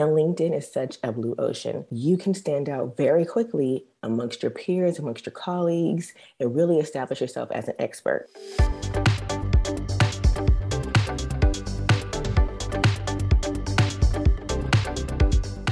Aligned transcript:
And 0.00 0.12
LinkedIn 0.12 0.56
is 0.56 0.72
such 0.72 0.96
a 1.02 1.12
blue 1.12 1.34
ocean. 1.38 1.84
You 1.90 2.16
can 2.16 2.32
stand 2.32 2.70
out 2.70 2.96
very 2.96 3.26
quickly 3.26 3.84
amongst 4.02 4.42
your 4.42 4.50
peers, 4.50 4.98
amongst 4.98 5.26
your 5.26 5.34
colleagues, 5.34 6.14
and 6.38 6.56
really 6.56 6.78
establish 6.78 7.20
yourself 7.20 7.50
as 7.50 7.68
an 7.68 7.74
expert. 7.78 8.30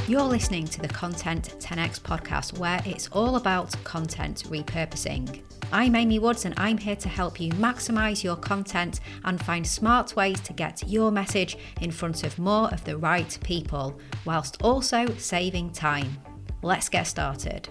You're 0.06 0.21
listening 0.21 0.67
to 0.67 0.83
the 0.83 0.91
Content 0.93 1.55
10x 1.59 1.99
podcast, 2.03 2.59
where 2.59 2.83
it's 2.85 3.09
all 3.13 3.37
about 3.37 3.83
content 3.85 4.45
repurposing. 4.49 5.43
I'm 5.71 5.95
Amy 5.96 6.19
Woods, 6.19 6.46
and 6.46 6.55
I'm 6.57 6.79
here 6.79 6.96
to 6.96 7.11
help 7.11 7.39
you 7.39 7.53
maximize 7.53 8.25
your 8.25 8.37
content 8.37 9.00
and 9.25 9.39
find 9.45 9.67
smart 9.67 10.17
ways 10.17 10.41
to 10.41 10.55
get 10.55 10.89
your 10.89 11.11
message 11.11 11.59
in 11.82 11.91
front 11.91 12.25
of 12.25 12.39
more 12.39 12.68
of 12.73 12.82
the 12.85 12.96
right 12.96 13.39
people, 13.45 13.99
whilst 14.25 14.62
also 14.62 15.07
saving 15.18 15.73
time. 15.73 16.17
Let's 16.63 16.89
get 16.89 17.07
started. 17.07 17.68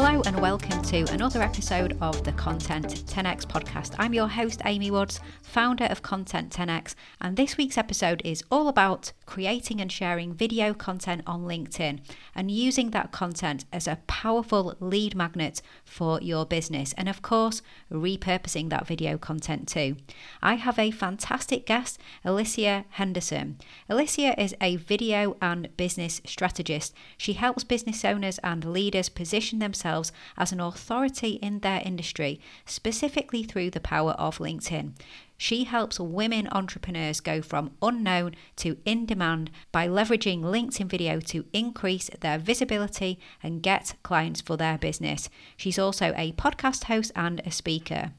Hello, 0.00 0.22
and 0.26 0.40
welcome 0.40 0.80
to 0.82 1.12
another 1.12 1.42
episode 1.42 1.98
of 2.00 2.22
the 2.22 2.30
Content 2.30 2.86
10x 3.06 3.44
podcast. 3.44 3.96
I'm 3.98 4.14
your 4.14 4.28
host, 4.28 4.62
Amy 4.64 4.92
Woods, 4.92 5.18
founder 5.42 5.86
of 5.86 6.02
Content 6.02 6.52
10x, 6.52 6.94
and 7.20 7.36
this 7.36 7.56
week's 7.56 7.76
episode 7.76 8.22
is 8.24 8.44
all 8.48 8.68
about 8.68 9.10
creating 9.26 9.80
and 9.80 9.90
sharing 9.90 10.32
video 10.32 10.72
content 10.72 11.22
on 11.26 11.46
LinkedIn 11.46 11.98
and 12.36 12.48
using 12.48 12.92
that 12.92 13.10
content 13.10 13.64
as 13.72 13.88
a 13.88 13.98
powerful 14.06 14.76
lead 14.78 15.16
magnet 15.16 15.60
for 15.84 16.20
your 16.22 16.46
business, 16.46 16.94
and 16.96 17.08
of 17.08 17.20
course, 17.20 17.60
repurposing 17.90 18.70
that 18.70 18.86
video 18.86 19.18
content 19.18 19.66
too. 19.66 19.96
I 20.40 20.54
have 20.54 20.78
a 20.78 20.92
fantastic 20.92 21.66
guest, 21.66 21.98
Alicia 22.24 22.84
Henderson. 22.90 23.58
Alicia 23.88 24.40
is 24.40 24.54
a 24.60 24.76
video 24.76 25.36
and 25.42 25.76
business 25.76 26.20
strategist. 26.24 26.94
She 27.16 27.32
helps 27.32 27.64
business 27.64 28.04
owners 28.04 28.38
and 28.44 28.64
leaders 28.64 29.08
position 29.08 29.58
themselves 29.58 29.87
themselves 29.88 30.12
as 30.36 30.52
an 30.52 30.60
authority 30.60 31.38
in 31.42 31.60
their 31.60 31.80
industry, 31.84 32.40
specifically 32.66 33.42
through 33.42 33.70
the 33.70 33.80
power 33.80 34.12
of 34.12 34.38
LinkedIn. 34.38 34.92
She 35.36 35.64
helps 35.64 36.00
women 36.00 36.48
entrepreneurs 36.50 37.20
go 37.20 37.40
from 37.42 37.70
unknown 37.80 38.34
to 38.56 38.76
in 38.84 39.06
demand 39.06 39.50
by 39.72 39.86
leveraging 39.86 40.42
LinkedIn 40.42 40.88
video 40.88 41.20
to 41.20 41.44
increase 41.52 42.10
their 42.20 42.38
visibility 42.38 43.18
and 43.42 43.62
get 43.62 43.94
clients 44.02 44.40
for 44.40 44.56
their 44.56 44.78
business. 44.78 45.30
She's 45.56 45.78
also 45.78 46.12
a 46.16 46.32
podcast 46.32 46.84
host 46.84 47.12
and 47.14 47.40
a 47.44 47.50
speaker. 47.50 48.12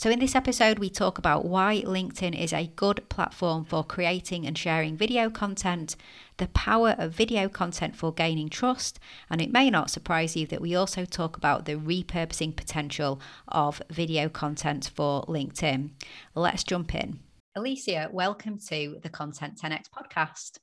So, 0.00 0.08
in 0.08 0.18
this 0.18 0.34
episode, 0.34 0.78
we 0.78 0.88
talk 0.88 1.18
about 1.18 1.44
why 1.44 1.82
LinkedIn 1.84 2.34
is 2.34 2.54
a 2.54 2.72
good 2.74 3.06
platform 3.10 3.66
for 3.66 3.84
creating 3.84 4.46
and 4.46 4.56
sharing 4.56 4.96
video 4.96 5.28
content, 5.28 5.94
the 6.38 6.46
power 6.46 6.94
of 6.96 7.12
video 7.12 7.50
content 7.50 7.94
for 7.94 8.10
gaining 8.10 8.48
trust, 8.48 8.98
and 9.28 9.42
it 9.42 9.52
may 9.52 9.68
not 9.68 9.90
surprise 9.90 10.36
you 10.36 10.46
that 10.46 10.62
we 10.62 10.74
also 10.74 11.04
talk 11.04 11.36
about 11.36 11.66
the 11.66 11.74
repurposing 11.74 12.56
potential 12.56 13.20
of 13.48 13.82
video 13.90 14.30
content 14.30 14.90
for 14.94 15.22
LinkedIn. 15.24 15.90
Let's 16.34 16.64
jump 16.64 16.94
in. 16.94 17.20
Alicia, 17.54 18.08
welcome 18.10 18.58
to 18.68 19.00
the 19.02 19.10
Content 19.10 19.60
10x 19.62 19.82
podcast. 19.94 20.60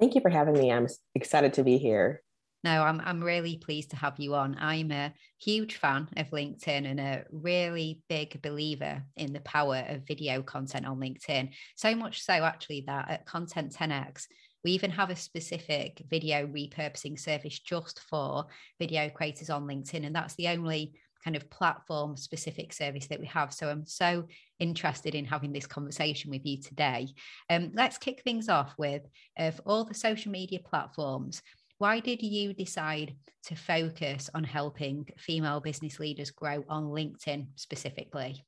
Thank 0.00 0.16
you 0.16 0.20
for 0.20 0.30
having 0.30 0.54
me. 0.54 0.72
I'm 0.72 0.88
excited 1.14 1.52
to 1.52 1.62
be 1.62 1.78
here. 1.78 2.24
No, 2.66 2.82
I'm 2.82 3.00
I'm 3.04 3.22
really 3.22 3.58
pleased 3.58 3.90
to 3.90 3.96
have 3.96 4.18
you 4.18 4.34
on. 4.34 4.56
I'm 4.58 4.90
a 4.90 5.12
huge 5.38 5.76
fan 5.76 6.08
of 6.16 6.30
LinkedIn 6.30 6.90
and 6.90 6.98
a 6.98 7.22
really 7.30 8.02
big 8.08 8.42
believer 8.42 9.04
in 9.16 9.32
the 9.32 9.38
power 9.42 9.84
of 9.86 10.08
video 10.08 10.42
content 10.42 10.84
on 10.84 10.98
LinkedIn. 10.98 11.50
So 11.76 11.94
much 11.94 12.22
so 12.22 12.32
actually 12.32 12.82
that 12.88 13.08
at 13.08 13.24
Content 13.24 13.72
10x 13.72 14.24
we 14.64 14.72
even 14.72 14.90
have 14.90 15.10
a 15.10 15.14
specific 15.14 16.02
video 16.10 16.44
repurposing 16.48 17.20
service 17.20 17.60
just 17.60 18.00
for 18.00 18.46
video 18.80 19.10
creators 19.10 19.48
on 19.48 19.68
LinkedIn 19.68 20.04
and 20.04 20.16
that's 20.16 20.34
the 20.34 20.48
only 20.48 20.92
kind 21.22 21.36
of 21.36 21.48
platform 21.50 22.16
specific 22.16 22.72
service 22.72 23.06
that 23.06 23.20
we 23.20 23.26
have. 23.26 23.52
So 23.52 23.68
I'm 23.68 23.86
so 23.86 24.26
interested 24.58 25.14
in 25.14 25.24
having 25.24 25.52
this 25.52 25.66
conversation 25.68 26.32
with 26.32 26.44
you 26.44 26.60
today. 26.60 27.06
Um, 27.48 27.70
let's 27.74 27.96
kick 27.96 28.22
things 28.22 28.48
off 28.48 28.74
with 28.76 29.02
of 29.38 29.60
all 29.66 29.84
the 29.84 29.94
social 29.94 30.32
media 30.32 30.58
platforms 30.58 31.42
why 31.78 32.00
did 32.00 32.22
you 32.22 32.52
decide 32.52 33.14
to 33.44 33.54
focus 33.54 34.30
on 34.34 34.44
helping 34.44 35.06
female 35.18 35.60
business 35.60 36.00
leaders 36.00 36.30
grow 36.30 36.64
on 36.68 36.84
LinkedIn 36.84 37.46
specifically? 37.56 38.44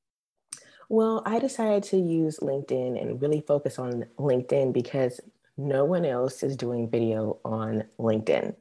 Well, 0.89 1.23
I 1.27 1.39
decided 1.39 1.83
to 1.85 1.99
use 1.99 2.39
LinkedIn 2.41 3.01
and 3.01 3.21
really 3.21 3.43
focus 3.47 3.79
on 3.79 4.07
LinkedIn 4.19 4.73
because 4.73 5.21
no 5.59 5.85
one 5.85 6.07
else 6.07 6.43
is 6.43 6.57
doing 6.57 6.89
video 6.89 7.39
on 7.45 7.85
LinkedIn. 7.99 8.55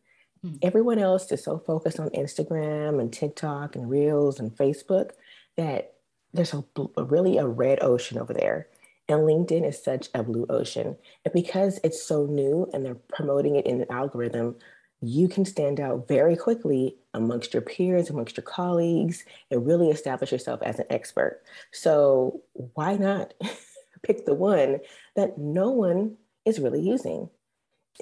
Mm. 0.45 0.59
Everyone 0.61 0.99
else 0.99 1.31
is 1.31 1.43
so 1.43 1.57
focused 1.59 1.99
on 1.99 2.09
Instagram 2.09 2.99
and 2.99 3.13
TikTok 3.13 3.75
and 3.75 3.89
Reels 3.89 4.39
and 4.39 4.51
Facebook 4.51 5.11
that 5.55 5.93
there's 6.33 6.53
a, 6.53 6.63
a 6.97 7.03
really 7.03 7.37
a 7.37 7.47
red 7.47 7.81
ocean 7.81 8.17
over 8.17 8.33
there. 8.33 8.67
And 9.09 9.21
LinkedIn 9.21 9.65
is 9.65 9.81
such 9.81 10.09
a 10.13 10.23
blue 10.23 10.45
ocean. 10.49 10.97
And 11.23 11.33
because 11.33 11.79
it's 11.83 12.01
so 12.01 12.25
new 12.25 12.69
and 12.73 12.85
they're 12.85 12.95
promoting 12.95 13.55
it 13.55 13.65
in 13.65 13.81
an 13.81 13.87
algorithm, 13.89 14.57
you 15.01 15.27
can 15.27 15.45
stand 15.45 15.79
out 15.79 16.07
very 16.07 16.35
quickly 16.35 16.95
amongst 17.13 17.53
your 17.53 17.61
peers, 17.61 18.09
amongst 18.09 18.35
your 18.35 18.43
colleagues, 18.43 19.23
and 19.51 19.65
really 19.65 19.89
establish 19.89 20.31
yourself 20.31 20.61
as 20.63 20.79
an 20.79 20.87
expert. 20.89 21.41
So, 21.71 22.41
why 22.53 22.95
not 22.95 23.33
pick 24.03 24.25
the 24.25 24.33
one 24.33 24.79
that 25.15 25.37
no 25.37 25.69
one 25.69 26.17
is 26.45 26.59
really 26.59 26.81
using? 26.81 27.29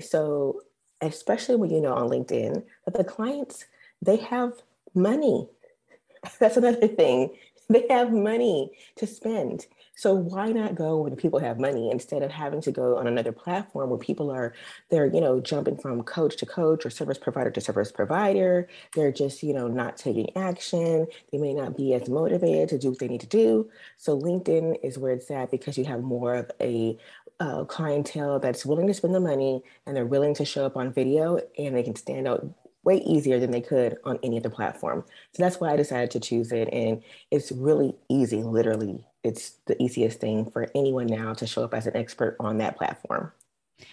So, 0.01 0.61
especially 1.01 1.57
when 1.57 1.69
you 1.69 1.81
know 1.81 1.93
on 1.93 2.09
LinkedIn 2.09 2.63
that 2.85 2.93
the 2.95 3.03
clients, 3.03 3.65
they 4.01 4.17
have 4.17 4.53
money. 4.93 5.49
That's 6.39 6.57
another 6.57 6.87
thing. 6.87 7.31
They 7.69 7.85
have 7.89 8.11
money 8.13 8.71
to 8.97 9.07
spend. 9.07 9.65
So 9.95 10.13
why 10.13 10.51
not 10.51 10.75
go 10.75 11.01
when 11.01 11.15
people 11.15 11.39
have 11.39 11.59
money 11.59 11.89
instead 11.89 12.21
of 12.21 12.31
having 12.31 12.61
to 12.61 12.71
go 12.71 12.97
on 12.97 13.07
another 13.07 13.31
platform 13.31 13.89
where 13.89 13.97
people 13.97 14.29
are 14.29 14.53
they're 14.89 15.07
you 15.07 15.21
know 15.21 15.39
jumping 15.39 15.77
from 15.77 16.03
coach 16.03 16.35
to 16.37 16.45
coach 16.45 16.85
or 16.85 16.89
service 16.89 17.17
provider 17.17 17.49
to 17.51 17.61
service 17.61 17.91
provider. 17.91 18.67
They're 18.93 19.11
just 19.11 19.41
you 19.41 19.53
know 19.53 19.67
not 19.67 19.97
taking 19.97 20.35
action. 20.35 21.07
They 21.31 21.37
may 21.37 21.53
not 21.53 21.75
be 21.75 21.93
as 21.93 22.09
motivated 22.09 22.69
to 22.69 22.77
do 22.77 22.89
what 22.89 22.99
they 22.99 23.07
need 23.07 23.21
to 23.21 23.27
do. 23.27 23.69
So 23.97 24.19
LinkedIn 24.19 24.83
is 24.83 24.97
where 24.97 25.13
it's 25.13 25.31
at 25.31 25.49
because 25.49 25.77
you 25.77 25.85
have 25.85 26.01
more 26.01 26.35
of 26.35 26.51
a 26.61 26.97
uh, 27.39 27.65
clientele 27.65 28.39
that's 28.39 28.65
willing 28.65 28.87
to 28.87 28.93
spend 28.93 29.13
the 29.13 29.19
money 29.19 29.61
and 29.85 29.95
they're 29.95 30.05
willing 30.05 30.33
to 30.35 30.45
show 30.45 30.65
up 30.65 30.77
on 30.77 30.93
video 30.93 31.39
and 31.57 31.75
they 31.75 31.83
can 31.83 31.95
stand 31.95 32.27
out 32.27 32.47
way 32.85 32.97
easier 32.97 33.39
than 33.39 33.51
they 33.51 33.61
could 33.61 33.97
on 34.05 34.19
any 34.23 34.37
other 34.37 34.49
platform. 34.49 35.03
So 35.33 35.43
that's 35.43 35.59
why 35.59 35.71
I 35.71 35.75
decided 35.75 36.11
to 36.11 36.19
choose 36.19 36.51
it. 36.51 36.69
And 36.71 37.03
it's 37.31 37.51
really 37.51 37.95
easy, 38.09 38.43
literally 38.43 39.03
it's 39.25 39.57
the 39.65 39.81
easiest 39.81 40.19
thing 40.19 40.49
for 40.51 40.69
anyone 40.75 41.07
now 41.07 41.33
to 41.33 41.47
show 41.47 41.63
up 41.63 41.73
as 41.73 41.87
an 41.87 41.97
expert 41.97 42.37
on 42.39 42.59
that 42.59 42.77
platform. 42.77 43.31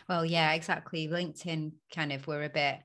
Well, 0.07 0.27
yeah, 0.27 0.53
exactly. 0.53 1.09
LinkedIn 1.09 1.73
kind 1.93 2.13
of 2.13 2.27
were 2.27 2.45
a 2.45 2.51
bit, 2.51 2.77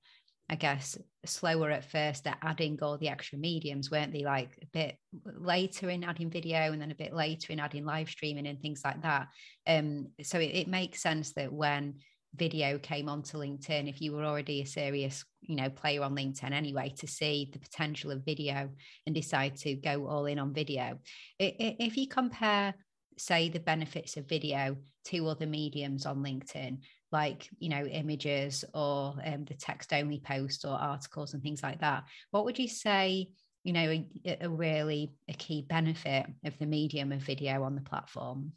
I 0.49 0.55
guess, 0.55 0.97
slower 1.25 1.69
at 1.71 1.91
first 1.91 2.25
at 2.25 2.37
adding 2.41 2.79
all 2.81 2.97
the 2.97 3.09
extra 3.09 3.37
mediums, 3.37 3.91
weren't 3.91 4.13
they? 4.13 4.23
Like 4.23 4.57
a 4.61 4.65
bit 4.67 4.97
later 5.25 5.89
in 5.89 6.05
adding 6.05 6.29
video 6.29 6.71
and 6.71 6.81
then 6.81 6.89
a 6.89 6.95
bit 6.95 7.13
later 7.13 7.51
in 7.51 7.59
adding 7.59 7.83
live 7.83 8.09
streaming 8.09 8.47
and 8.47 8.61
things 8.61 8.81
like 8.85 9.01
that. 9.01 9.27
Um, 9.67 10.07
so 10.23 10.39
it, 10.39 10.55
it 10.55 10.67
makes 10.69 11.01
sense 11.01 11.33
that 11.33 11.51
when 11.51 11.95
video 12.37 12.77
came 12.77 13.09
onto 13.09 13.37
LinkedIn, 13.37 13.89
if 13.89 14.01
you 14.01 14.11
were 14.11 14.23
already 14.23 14.61
a 14.61 14.65
serious, 14.65 15.25
you 15.41 15.55
know, 15.55 15.69
player 15.69 16.03
on 16.03 16.15
LinkedIn 16.15 16.51
anyway, 16.51 16.93
to 16.97 17.07
see 17.07 17.49
the 17.51 17.59
potential 17.59 18.11
of 18.11 18.25
video 18.25 18.69
and 19.05 19.15
decide 19.15 19.55
to 19.57 19.75
go 19.75 20.07
all 20.07 20.25
in 20.25 20.39
on 20.39 20.53
video. 20.53 20.99
If 21.39 21.97
you 21.97 22.07
compare, 22.07 22.73
say, 23.17 23.49
the 23.49 23.59
benefits 23.59 24.17
of 24.17 24.29
video 24.29 24.77
to 25.05 25.27
other 25.27 25.45
mediums 25.45 26.05
on 26.05 26.23
LinkedIn, 26.23 26.79
like 27.11 27.47
you 27.59 27.69
know 27.69 27.85
images 27.85 28.65
or 28.73 29.15
um, 29.25 29.45
the 29.45 29.53
text 29.53 29.93
only 29.93 30.19
post 30.19 30.65
or 30.65 30.73
articles 30.73 31.33
and 31.33 31.41
things 31.41 31.63
like 31.63 31.79
that, 31.79 32.03
what 32.31 32.45
would 32.45 32.59
you 32.59 32.67
say? 32.67 33.29
You 33.63 33.73
know, 33.73 34.03
a, 34.25 34.37
a 34.41 34.49
really 34.49 35.11
a 35.27 35.33
key 35.33 35.65
benefit 35.67 36.25
of 36.45 36.57
the 36.57 36.65
medium 36.65 37.11
of 37.11 37.21
video 37.21 37.63
on 37.63 37.75
the 37.75 37.81
platform. 37.81 38.53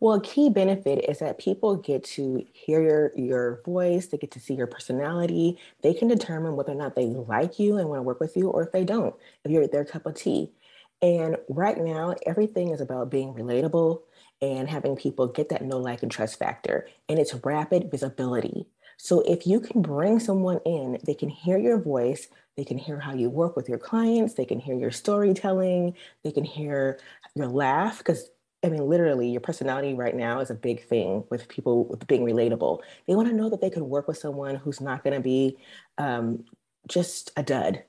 Well, 0.00 0.14
a 0.14 0.20
key 0.20 0.48
benefit 0.48 1.04
is 1.08 1.18
that 1.18 1.38
people 1.38 1.76
get 1.76 2.04
to 2.04 2.44
hear 2.52 2.82
your, 2.82 3.12
your 3.16 3.62
voice, 3.64 4.06
they 4.06 4.18
get 4.18 4.30
to 4.32 4.40
see 4.40 4.54
your 4.54 4.66
personality. 4.66 5.58
They 5.82 5.94
can 5.94 6.08
determine 6.08 6.56
whether 6.56 6.72
or 6.72 6.76
not 6.76 6.94
they 6.94 7.06
like 7.06 7.58
you 7.58 7.78
and 7.78 7.88
want 7.88 7.98
to 7.98 8.02
work 8.02 8.20
with 8.20 8.36
you, 8.36 8.48
or 8.48 8.62
if 8.62 8.72
they 8.72 8.84
don't, 8.84 9.14
if 9.44 9.50
you're 9.50 9.66
their 9.66 9.84
cup 9.84 10.06
of 10.06 10.14
tea. 10.14 10.52
And 11.02 11.36
right 11.48 11.78
now, 11.78 12.14
everything 12.26 12.70
is 12.70 12.80
about 12.80 13.10
being 13.10 13.34
relatable 13.34 14.02
and 14.40 14.68
having 14.68 14.96
people 14.96 15.26
get 15.26 15.48
that 15.48 15.64
know, 15.64 15.78
like, 15.78 16.02
and 16.02 16.10
trust 16.10 16.38
factor. 16.38 16.88
And 17.08 17.18
it's 17.18 17.34
rapid 17.34 17.90
visibility. 17.90 18.66
So 18.96 19.20
if 19.20 19.46
you 19.46 19.60
can 19.60 19.80
bring 19.80 20.18
someone 20.18 20.60
in, 20.64 20.98
they 21.04 21.14
can 21.14 21.28
hear 21.28 21.56
your 21.56 21.78
voice, 21.78 22.26
they 22.56 22.64
can 22.64 22.78
hear 22.78 22.98
how 22.98 23.14
you 23.14 23.30
work 23.30 23.54
with 23.54 23.68
your 23.68 23.78
clients, 23.78 24.34
they 24.34 24.44
can 24.44 24.58
hear 24.58 24.74
your 24.74 24.90
storytelling, 24.90 25.94
they 26.24 26.32
can 26.32 26.42
hear 26.42 26.98
your 27.36 27.46
laugh, 27.46 27.98
because 27.98 28.30
I 28.64 28.68
mean, 28.68 28.88
literally, 28.88 29.30
your 29.30 29.40
personality 29.40 29.94
right 29.94 30.16
now 30.16 30.40
is 30.40 30.50
a 30.50 30.54
big 30.54 30.84
thing 30.88 31.24
with 31.30 31.48
people 31.48 31.84
with 31.84 32.06
being 32.08 32.22
relatable. 32.22 32.80
They 33.06 33.14
want 33.14 33.28
to 33.28 33.34
know 33.34 33.48
that 33.50 33.60
they 33.60 33.70
could 33.70 33.84
work 33.84 34.08
with 34.08 34.18
someone 34.18 34.56
who's 34.56 34.80
not 34.80 35.04
going 35.04 35.14
to 35.14 35.20
be 35.20 35.58
um, 35.96 36.44
just 36.88 37.30
a 37.36 37.42
dud 37.44 37.84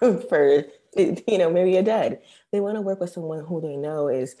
for, 0.28 0.64
you 0.96 1.38
know, 1.38 1.50
maybe 1.50 1.76
a 1.76 1.82
dud. 1.82 2.18
They 2.52 2.60
want 2.60 2.76
to 2.76 2.82
work 2.82 3.00
with 3.00 3.10
someone 3.10 3.44
who 3.44 3.60
they 3.60 3.76
know 3.76 4.06
is 4.08 4.36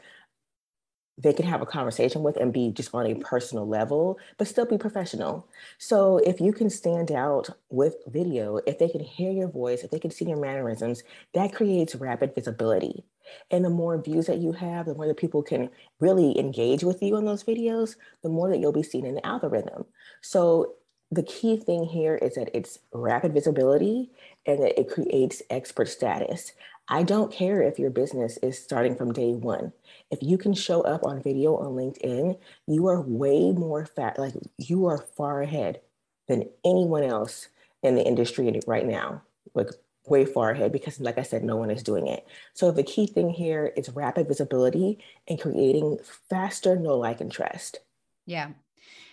they 1.18 1.32
can 1.32 1.46
have 1.46 1.60
a 1.60 1.66
conversation 1.66 2.22
with 2.22 2.36
and 2.36 2.52
be 2.52 2.70
just 2.70 2.94
on 2.94 3.06
a 3.06 3.14
personal 3.16 3.66
level, 3.68 4.18
but 4.38 4.48
still 4.48 4.64
be 4.66 4.78
professional. 4.78 5.46
So 5.78 6.18
if 6.18 6.40
you 6.40 6.52
can 6.52 6.70
stand 6.70 7.12
out 7.12 7.50
with 7.70 7.96
video, 8.06 8.58
if 8.66 8.78
they 8.78 8.88
can 8.88 9.00
hear 9.00 9.30
your 9.30 9.48
voice, 9.48 9.84
if 9.84 9.90
they 9.90 9.98
can 9.98 10.10
see 10.10 10.24
your 10.24 10.38
mannerisms, 10.38 11.02
that 11.34 11.52
creates 11.54 11.94
rapid 11.94 12.34
visibility. 12.34 13.04
And 13.50 13.64
the 13.64 13.70
more 13.70 14.00
views 14.00 14.26
that 14.26 14.38
you 14.38 14.52
have, 14.52 14.86
the 14.86 14.94
more 14.94 15.06
that 15.06 15.16
people 15.16 15.42
can 15.42 15.70
really 16.00 16.38
engage 16.38 16.84
with 16.84 17.02
you 17.02 17.16
in 17.16 17.24
those 17.24 17.44
videos, 17.44 17.96
the 18.22 18.28
more 18.28 18.48
that 18.50 18.58
you'll 18.58 18.72
be 18.72 18.82
seen 18.82 19.06
in 19.06 19.14
the 19.14 19.26
algorithm. 19.26 19.84
So 20.20 20.74
the 21.10 21.22
key 21.22 21.58
thing 21.58 21.84
here 21.84 22.16
is 22.16 22.34
that 22.36 22.50
it's 22.54 22.78
rapid 22.92 23.34
visibility 23.34 24.10
and 24.46 24.62
that 24.62 24.80
it 24.80 24.88
creates 24.88 25.42
expert 25.50 25.88
status. 25.88 26.52
I 26.88 27.02
don't 27.02 27.32
care 27.32 27.62
if 27.62 27.78
your 27.78 27.90
business 27.90 28.38
is 28.38 28.58
starting 28.58 28.96
from 28.96 29.12
day 29.12 29.32
one. 29.32 29.72
If 30.10 30.22
you 30.22 30.36
can 30.36 30.54
show 30.54 30.80
up 30.82 31.04
on 31.04 31.22
video 31.22 31.56
on 31.56 31.74
LinkedIn, 31.74 32.38
you 32.66 32.86
are 32.88 33.00
way 33.00 33.52
more 33.52 33.86
fat, 33.86 34.18
like 34.18 34.34
you 34.58 34.86
are 34.86 34.98
far 34.98 35.42
ahead 35.42 35.80
than 36.28 36.48
anyone 36.64 37.04
else 37.04 37.48
in 37.82 37.94
the 37.94 38.04
industry 38.04 38.60
right 38.66 38.86
now, 38.86 39.22
like 39.54 39.68
way 40.06 40.24
far 40.24 40.50
ahead 40.50 40.72
because 40.72 41.00
like 41.00 41.18
I 41.18 41.22
said, 41.22 41.44
no 41.44 41.56
one 41.56 41.70
is 41.70 41.82
doing 41.82 42.08
it. 42.08 42.26
So 42.54 42.70
the 42.70 42.82
key 42.82 43.06
thing 43.06 43.30
here 43.30 43.72
is 43.76 43.88
rapid 43.90 44.28
visibility 44.28 44.98
and 45.28 45.40
creating 45.40 45.98
faster 46.28 46.76
no 46.76 46.96
like 46.98 47.20
and 47.20 47.30
trust. 47.30 47.78
Yeah. 48.26 48.50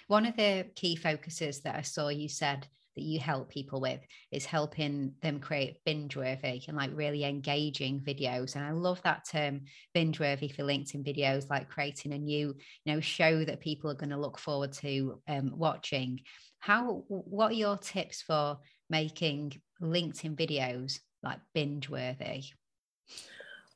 One 0.07 0.25
of 0.25 0.35
the 0.35 0.65
key 0.75 0.95
focuses 0.95 1.61
that 1.61 1.75
I 1.75 1.83
saw 1.83 2.09
you 2.09 2.27
said 2.27 2.67
that 2.95 3.03
you 3.03 3.19
help 3.19 3.49
people 3.49 3.79
with 3.79 3.99
is 4.31 4.45
helping 4.45 5.13
them 5.21 5.39
create 5.39 5.83
binge 5.85 6.15
worthy 6.17 6.63
and 6.67 6.75
like 6.75 6.89
really 6.93 7.23
engaging 7.23 8.01
videos. 8.01 8.55
And 8.55 8.65
I 8.65 8.71
love 8.71 9.01
that 9.03 9.25
term 9.29 9.61
binge 9.93 10.19
worthy 10.19 10.49
for 10.49 10.63
LinkedIn 10.63 11.05
videos, 11.05 11.49
like 11.49 11.69
creating 11.69 12.13
a 12.13 12.17
new, 12.17 12.55
you 12.83 12.93
know, 12.93 12.99
show 12.99 13.45
that 13.45 13.59
people 13.59 13.91
are 13.91 13.95
going 13.95 14.09
to 14.09 14.17
look 14.17 14.39
forward 14.39 14.73
to 14.73 15.21
um, 15.27 15.51
watching. 15.55 16.21
How, 16.59 17.03
what 17.07 17.51
are 17.51 17.55
your 17.55 17.77
tips 17.77 18.21
for 18.21 18.57
making 18.89 19.61
LinkedIn 19.81 20.35
videos 20.35 20.99
like 21.23 21.39
binge 21.53 21.89
worthy? 21.89 22.45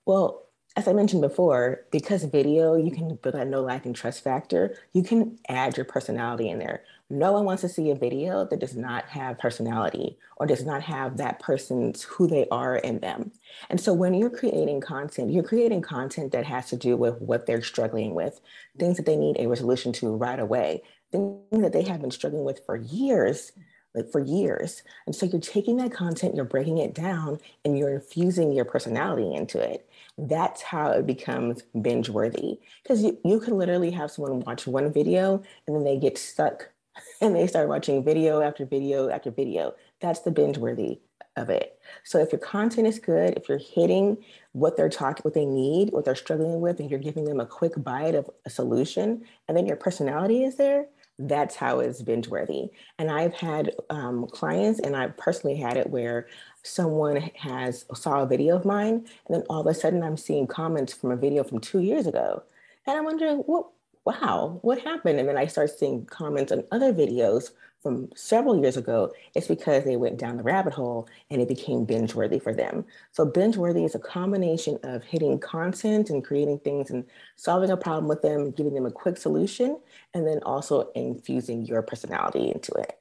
Well, 0.05 0.43
as 0.75 0.87
I 0.87 0.93
mentioned 0.93 1.21
before, 1.21 1.85
because 1.91 2.23
video, 2.23 2.75
you 2.75 2.89
can 2.89 3.15
build 3.15 3.35
that 3.35 3.47
no 3.47 3.61
like 3.61 3.85
and 3.85 3.95
trust 3.95 4.23
factor, 4.23 4.75
you 4.91 5.03
can 5.03 5.37
add 5.47 5.77
your 5.77 5.85
personality 5.85 6.49
in 6.49 6.57
there. 6.57 6.83
No 7.11 7.31
one 7.31 7.45
wants 7.45 7.61
to 7.61 7.69
see 7.69 7.91
a 7.91 7.95
video 7.95 8.43
that 8.45 8.59
does 8.59 8.75
not 8.75 9.07
have 9.09 9.37
personality 9.37 10.17
or 10.37 10.47
does 10.47 10.65
not 10.65 10.81
have 10.81 11.17
that 11.17 11.39
person's 11.39 12.01
who 12.01 12.25
they 12.25 12.47
are 12.49 12.77
in 12.77 12.99
them. 13.01 13.31
And 13.69 13.79
so 13.79 13.93
when 13.93 14.15
you're 14.15 14.31
creating 14.31 14.81
content, 14.81 15.31
you're 15.31 15.43
creating 15.43 15.83
content 15.83 16.31
that 16.31 16.45
has 16.45 16.69
to 16.69 16.75
do 16.75 16.97
with 16.97 17.21
what 17.21 17.45
they're 17.45 17.61
struggling 17.61 18.15
with, 18.15 18.41
things 18.79 18.97
that 18.97 19.05
they 19.05 19.15
need 19.15 19.37
a 19.37 19.47
resolution 19.47 19.93
to 19.93 20.15
right 20.15 20.39
away, 20.39 20.81
things 21.11 21.43
that 21.51 21.71
they 21.71 21.83
have 21.83 22.01
been 22.01 22.09
struggling 22.09 22.45
with 22.45 22.65
for 22.65 22.77
years 22.77 23.51
like 23.95 24.11
for 24.11 24.19
years. 24.19 24.83
And 25.05 25.15
so 25.15 25.25
you're 25.25 25.41
taking 25.41 25.77
that 25.77 25.91
content, 25.91 26.35
you're 26.35 26.45
breaking 26.45 26.79
it 26.79 26.93
down, 26.93 27.39
and 27.63 27.77
you're 27.77 27.93
infusing 27.93 28.51
your 28.51 28.65
personality 28.65 29.33
into 29.33 29.59
it 29.59 29.87
that's 30.17 30.61
how 30.61 30.91
it 30.91 31.07
becomes 31.07 31.63
binge 31.81 32.09
worthy. 32.09 32.59
Because 32.81 33.03
you, 33.03 33.17
you 33.23 33.39
can 33.39 33.57
literally 33.57 33.91
have 33.91 34.11
someone 34.11 34.41
watch 34.41 34.67
one 34.67 34.91
video 34.91 35.41
and 35.67 35.75
then 35.75 35.83
they 35.83 35.97
get 35.97 36.17
stuck 36.17 36.69
and 37.21 37.35
they 37.35 37.47
start 37.47 37.67
watching 37.67 38.03
video 38.03 38.41
after 38.41 38.65
video 38.65 39.09
after 39.09 39.31
video. 39.31 39.73
That's 39.99 40.19
the 40.19 40.31
binge 40.31 40.57
worthy 40.57 40.99
of 41.35 41.49
it. 41.49 41.79
So 42.03 42.19
if 42.19 42.31
your 42.31 42.39
content 42.39 42.85
is 42.85 42.99
good, 42.99 43.35
if 43.35 43.49
you're 43.49 43.57
hitting 43.57 44.17
what 44.51 44.77
they're 44.77 44.89
talking, 44.89 45.23
what 45.23 45.33
they 45.33 45.45
need, 45.45 45.91
what 45.91 46.05
they're 46.05 46.15
struggling 46.15 46.61
with, 46.61 46.79
and 46.79 46.91
you're 46.91 46.99
giving 46.99 47.25
them 47.25 47.39
a 47.39 47.45
quick 47.45 47.73
bite 47.77 48.13
of 48.13 48.29
a 48.45 48.51
solution, 48.51 49.23
and 49.47 49.57
then 49.57 49.65
your 49.65 49.75
personality 49.75 50.43
is 50.43 50.57
there, 50.57 50.85
that's 51.19 51.55
how 51.55 51.79
it's 51.79 52.01
binge 52.01 52.27
worthy. 52.27 52.69
And 52.97 53.11
I've 53.11 53.33
had 53.33 53.71
um, 53.89 54.27
clients, 54.27 54.79
and 54.79 54.95
I 54.95 55.07
personally 55.07 55.55
had 55.55 55.77
it 55.77 55.89
where 55.89 56.27
someone 56.63 57.17
has 57.35 57.85
saw 57.93 58.23
a 58.23 58.27
video 58.27 58.55
of 58.55 58.65
mine, 58.65 59.05
and 59.27 59.35
then 59.35 59.43
all 59.49 59.61
of 59.61 59.67
a 59.67 59.73
sudden 59.73 60.03
I'm 60.03 60.17
seeing 60.17 60.47
comments 60.47 60.93
from 60.93 61.11
a 61.11 61.15
video 61.15 61.43
from 61.43 61.59
two 61.59 61.79
years 61.79 62.07
ago, 62.07 62.43
and 62.87 62.97
I'm 62.97 63.05
wondering, 63.05 63.37
what? 63.39 63.67
Wow, 64.05 64.59
what 64.63 64.81
happened? 64.81 65.17
And 65.21 65.29
then 65.29 65.37
I 65.37 65.47
start 65.47 65.69
seeing 65.69 66.05
comments 66.05 66.51
on 66.51 66.65
other 66.73 66.91
videos 66.91 67.51
from 67.83 68.09
several 68.15 68.59
years 68.59 68.77
ago. 68.77 69.13
It's 69.35 69.47
because 69.47 69.83
they 69.83 69.97
went 69.97 70.17
down 70.17 70.37
the 70.37 70.43
rabbit 70.43 70.73
hole 70.73 71.07
and 71.29 71.41
it 71.41 71.49
became 71.49 71.83
binge 71.83 72.15
worthy 72.15 72.39
for 72.39 72.53
them. 72.53 72.85
So 73.11 73.25
binge 73.25 73.57
worthy 73.57 73.83
is 73.83 73.93
a 73.93 73.99
combination 73.99 74.79
of 74.83 75.03
hitting 75.03 75.37
content 75.37 76.09
and 76.09 76.23
creating 76.23 76.59
things 76.59 76.89
and 76.89 77.03
solving 77.35 77.69
a 77.69 77.77
problem 77.77 78.07
with 78.07 78.21
them, 78.21 78.51
giving 78.51 78.73
them 78.73 78.85
a 78.85 78.91
quick 78.91 79.17
solution, 79.17 79.77
and 80.13 80.25
then 80.25 80.39
also 80.43 80.89
infusing 80.95 81.65
your 81.65 81.81
personality 81.81 82.49
into 82.49 82.71
it. 82.73 82.97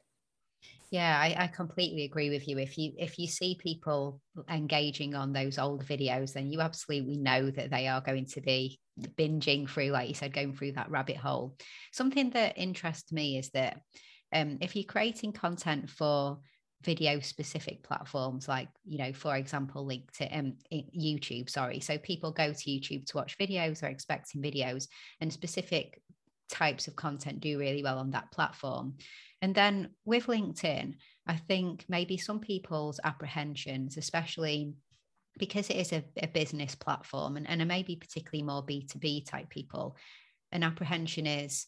Yeah, 0.90 1.18
I, 1.18 1.44
I, 1.44 1.46
completely 1.46 2.04
agree 2.04 2.28
with 2.28 2.46
you. 2.46 2.58
If 2.58 2.76
you 2.76 2.92
if 2.98 3.18
you 3.18 3.26
see 3.26 3.56
people 3.58 4.20
engaging 4.50 5.14
on 5.14 5.32
those 5.32 5.58
old 5.58 5.86
videos, 5.86 6.34
then 6.34 6.52
you 6.52 6.60
absolutely 6.60 7.16
know 7.16 7.50
that 7.50 7.70
they 7.70 7.88
are 7.88 8.02
going 8.02 8.26
to 8.26 8.42
be 8.42 8.78
binging 9.00 9.66
through, 9.66 9.88
like 9.88 10.08
you 10.08 10.14
said, 10.14 10.34
going 10.34 10.54
through 10.54 10.72
that 10.72 10.90
rabbit 10.90 11.16
hole. 11.16 11.56
Something 11.92 12.28
that 12.30 12.58
interests 12.58 13.10
me 13.10 13.38
is 13.38 13.48
that 13.54 13.80
um, 14.32 14.58
if 14.60 14.76
you're 14.76 14.84
creating 14.84 15.32
content 15.32 15.90
for 15.90 16.38
video 16.82 17.20
specific 17.20 17.84
platforms 17.84 18.48
like 18.48 18.66
you 18.84 18.98
know 18.98 19.12
for 19.12 19.36
example 19.36 19.86
linkedin 19.86 20.36
um, 20.36 20.54
youtube 20.72 21.48
sorry. 21.48 21.80
So 21.80 21.96
people 21.98 22.32
go 22.32 22.52
to 22.52 22.70
youtube 22.70 23.06
to 23.06 23.16
watch 23.16 23.38
videos 23.38 23.82
or 23.82 23.86
expecting 23.86 24.42
videos 24.42 24.88
and 25.20 25.32
specific 25.32 26.00
types 26.52 26.86
of 26.86 26.94
content 26.94 27.40
do 27.40 27.58
really 27.58 27.82
well 27.82 27.98
on 27.98 28.10
that 28.10 28.30
platform. 28.30 28.94
And 29.40 29.54
then 29.54 29.90
with 30.04 30.26
LinkedIn, 30.26 30.94
I 31.26 31.36
think 31.36 31.84
maybe 31.88 32.16
some 32.16 32.38
people's 32.38 33.00
apprehensions, 33.02 33.96
especially 33.96 34.74
because 35.38 35.70
it 35.70 35.76
is 35.76 35.92
a, 35.92 36.04
a 36.22 36.28
business 36.28 36.74
platform 36.74 37.36
and, 37.36 37.48
and 37.48 37.66
maybe 37.66 37.96
particularly 37.96 38.44
more 38.44 38.64
B2B 38.64 39.26
type 39.26 39.48
people, 39.48 39.96
an 40.52 40.62
apprehension 40.62 41.26
is 41.26 41.66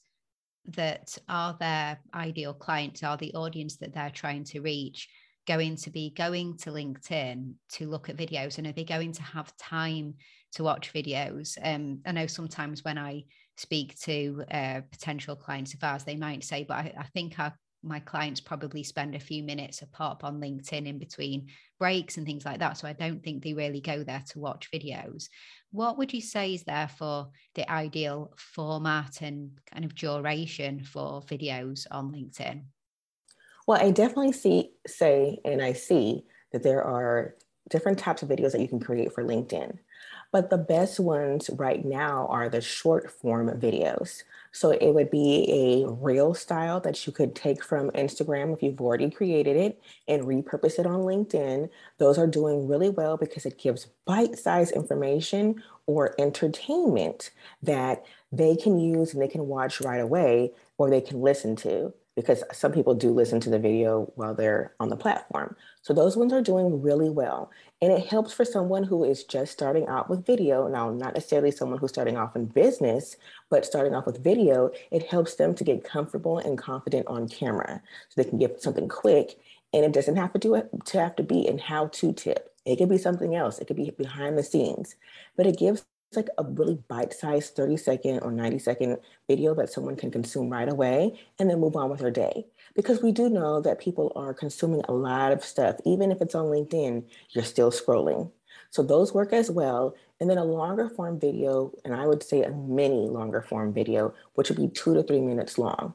that 0.69 1.17
are 1.29 1.57
their 1.59 1.99
ideal 2.15 2.55
clients, 2.55 3.03
are 3.03 3.17
the 3.17 3.35
audience 3.35 3.77
that 3.77 3.95
they're 3.95 4.11
trying 4.11 4.45
to 4.45 4.61
reach 4.61 5.09
going 5.47 5.77
to 5.77 5.91
be 5.91 6.11
going 6.17 6.57
to 6.57 6.71
LinkedIn 6.71 7.53
to 7.69 7.87
look 7.87 8.09
at 8.09 8.17
videos 8.17 8.59
and 8.59 8.67
are 8.67 8.73
they 8.73 8.85
going 8.85 9.13
to 9.13 9.23
have 9.23 9.55
time 9.57 10.15
to 10.53 10.65
watch 10.65 10.93
videos? 10.93 11.59
Um, 11.63 12.01
I 12.07 12.13
know 12.13 12.27
sometimes 12.27 12.83
when 12.85 12.99
I 12.99 13.25
speak 13.57 13.99
to 14.01 14.45
uh, 14.51 14.81
potential 14.91 15.37
clients 15.37 15.75
of 15.75 15.85
ours, 15.85 16.05
they 16.05 16.17
might 16.17 16.45
say, 16.45 16.65
but 16.65 16.79
I, 16.79 16.95
I 16.99 17.05
think 17.15 17.39
our 17.39 17.55
my 17.85 18.01
clients 18.01 18.41
probably 18.41 18.83
spend 18.83 19.15
a 19.15 19.21
few 19.21 19.43
minutes 19.43 19.83
a 19.83 19.87
pop 19.87 20.25
on 20.25 20.41
LinkedIn 20.41 20.87
in 20.87 20.99
between 20.99 21.49
breaks 21.79 22.17
and 22.17 22.27
things 22.27 22.45
like 22.45 22.61
that. 22.61 22.79
So 22.79 22.89
I 22.89 22.95
don't 22.95 23.23
think 23.23 23.43
they 23.43 23.55
really 23.55 23.81
go 23.81 24.03
there 24.03 24.23
to 24.31 24.39
watch 24.39 24.71
videos. 24.73 25.29
What 25.71 25.99
would 25.99 26.13
you 26.13 26.21
say 26.21 26.55
is 26.55 26.65
therefore 26.65 27.29
the 27.55 27.71
ideal 27.71 28.33
format 28.37 29.21
and 29.21 29.53
kind 29.71 29.85
of 29.85 29.95
duration 29.95 30.83
for 30.83 31.23
videos 31.23 31.87
on 31.91 32.13
LinkedIn? 32.13 32.63
Well, 33.67 33.81
I 33.81 33.91
definitely 33.91 34.33
see, 34.33 34.71
say, 34.87 35.41
and 35.45 35.63
I 35.63 35.73
see 35.73 36.25
that 36.53 36.63
there 36.63 36.83
are 36.83 37.35
different 37.71 37.99
types 37.99 38.23
of 38.23 38.29
videos 38.29 38.53
that 38.53 38.61
you 38.61 38.69
can 38.69 38.81
create 38.81 39.13
for 39.13 39.25
LinkedIn. 39.25 39.79
But 40.35 40.51
the 40.51 40.59
best 40.59 40.99
ones 40.99 41.49
right 41.49 41.85
now 41.85 42.27
are 42.29 42.49
the 42.49 42.61
short 42.61 43.09
form 43.09 43.49
videos. 43.51 44.25
So 44.51 44.73
it 44.73 44.91
would 44.91 45.09
be 45.09 45.47
a 45.49 45.89
reel 45.89 46.35
style 46.35 46.81
that 46.81 47.07
you 47.07 47.13
could 47.13 47.37
take 47.37 47.63
from 47.63 47.93
Instagram 47.93 48.53
if 48.53 48.61
you've 48.61 48.81
already 48.81 49.11
created 49.11 49.57
it 49.57 49.81
and 50.09 50.25
repurpose 50.25 50.81
it 50.81 50.87
on 50.87 51.03
LinkedIn. 51.03 51.71
Those 51.99 52.19
are 52.19 52.27
doing 52.27 52.67
really 52.67 52.91
well 52.91 53.17
because 53.17 53.47
it 53.47 53.61
gives 53.61 53.87
bite 54.07 54.37
sized 54.37 54.73
information 54.73 55.63
or 55.87 56.17
entertainment 56.21 57.31
that 57.63 58.05
they 58.33 58.57
can 58.57 58.77
use 58.77 59.13
and 59.13 59.23
they 59.23 59.29
can 59.29 59.47
watch 59.47 59.81
right 59.83 60.01
away 60.01 60.51
or 60.79 60.91
they 60.91 61.01
can 61.01 61.23
listen 61.23 61.55
to 61.55 61.95
because 62.17 62.45
some 62.53 62.73
people 62.73 62.95
do 62.95 63.11
listen 63.11 63.41
to 63.41 63.51
the 63.51 63.59
video 63.59 64.13
while 64.15 64.35
they're 64.35 64.73
on 64.79 64.89
the 64.89 64.97
platform. 64.97 65.57
So 65.83 65.93
those 65.93 66.17
ones 66.17 66.33
are 66.33 66.43
doing 66.43 66.81
really 66.81 67.11
well. 67.11 67.51
And 67.83 67.93
it 67.93 68.07
helps 68.07 68.33
for 68.33 68.45
someone 68.45 68.85
who 68.85 69.05
is 69.05 69.25
just 69.25 69.53
starting 69.53 69.87
out 69.89 70.09
with 70.09 70.25
video. 70.25 70.69
Now, 70.69 70.91
not 70.91 71.15
necessarily 71.15 71.51
someone 71.51 71.79
who's 71.79 71.91
starting 71.91 72.17
off 72.17 72.37
in 72.37 72.47
business, 72.47 73.17
but 73.51 73.67
starting 73.67 73.95
off 73.95 74.07
with 74.07 74.23
video, 74.23 74.71
it 74.91 75.09
helps 75.09 75.35
them 75.35 75.55
to 75.57 75.65
get 75.65 75.85
comfortable 75.85 76.39
and 76.39 76.57
confident 76.57 77.07
on 77.09 77.29
camera. 77.29 77.83
So 78.09 78.23
they 78.23 78.29
can 78.29 78.39
get 78.39 78.63
something 78.63 78.89
quick 78.89 79.39
and 79.73 79.85
it 79.85 79.93
doesn't 79.93 80.17
have 80.17 80.33
to 80.35 80.39
do 80.39 80.55
it 80.55 80.71
to 80.87 81.01
have 81.01 81.17
to 81.17 81.25
be 81.25 81.47
in 81.47 81.59
how 81.59 81.89
to 81.89 82.13
tip. 82.13 82.55
It 82.65 82.77
could 82.77 82.89
be 82.89 82.97
something 82.97 83.35
else. 83.35 83.59
It 83.59 83.67
could 83.67 83.77
be 83.77 83.91
behind 83.91 84.39
the 84.39 84.43
scenes, 84.43 84.95
but 85.37 85.47
it 85.47 85.59
gives 85.59 85.85
like 86.17 86.29
a 86.39 86.45
really 86.45 86.79
bite-sized 86.89 87.55
30 87.57 87.77
second 87.77 88.21
or 88.21 88.33
90 88.33 88.59
second 88.59 88.99
video 89.29 89.55
that 89.55 89.71
someone 89.71 89.97
can 89.97 90.11
consume 90.11 90.51
right 90.51 90.69
away 90.69 91.19
and 91.39 91.49
then 91.49 91.61
move 91.61 91.77
on 91.77 91.91
with 91.91 92.01
their 92.01 92.11
day. 92.11 92.47
Because 92.75 93.03
we 93.03 93.13
do 93.13 93.29
know 93.29 93.61
that 93.61 93.81
people 93.81 94.13
are 94.17 94.35
consuming 94.35 94.83
a 94.89 94.93
lot 94.93 95.33
of 95.33 95.45
stuff. 95.45 95.77
Even 95.85 96.11
if 96.11 96.21
it's 96.21 96.35
on 96.35 96.47
LinkedIn, 96.47 97.05
you're 97.31 97.45
still 97.45 97.71
scrolling. 97.71 98.31
So 98.71 98.83
those 98.83 99.15
work 99.15 99.33
as 99.33 99.51
well. 99.51 99.95
And 100.21 100.29
then 100.31 100.39
a 100.39 100.45
longer 100.45 100.89
form 100.89 101.19
video, 101.19 101.73
and 101.85 101.95
I 101.95 102.07
would 102.07 102.23
say 102.23 102.43
a 102.43 102.51
mini 102.51 103.09
longer 103.09 103.43
form 103.43 103.73
video, 103.73 104.15
which 104.35 104.49
would 104.49 104.59
be 104.59 104.69
two 104.69 104.95
to 104.95 105.03
three 105.03 105.21
minutes 105.21 105.59
long. 105.59 105.95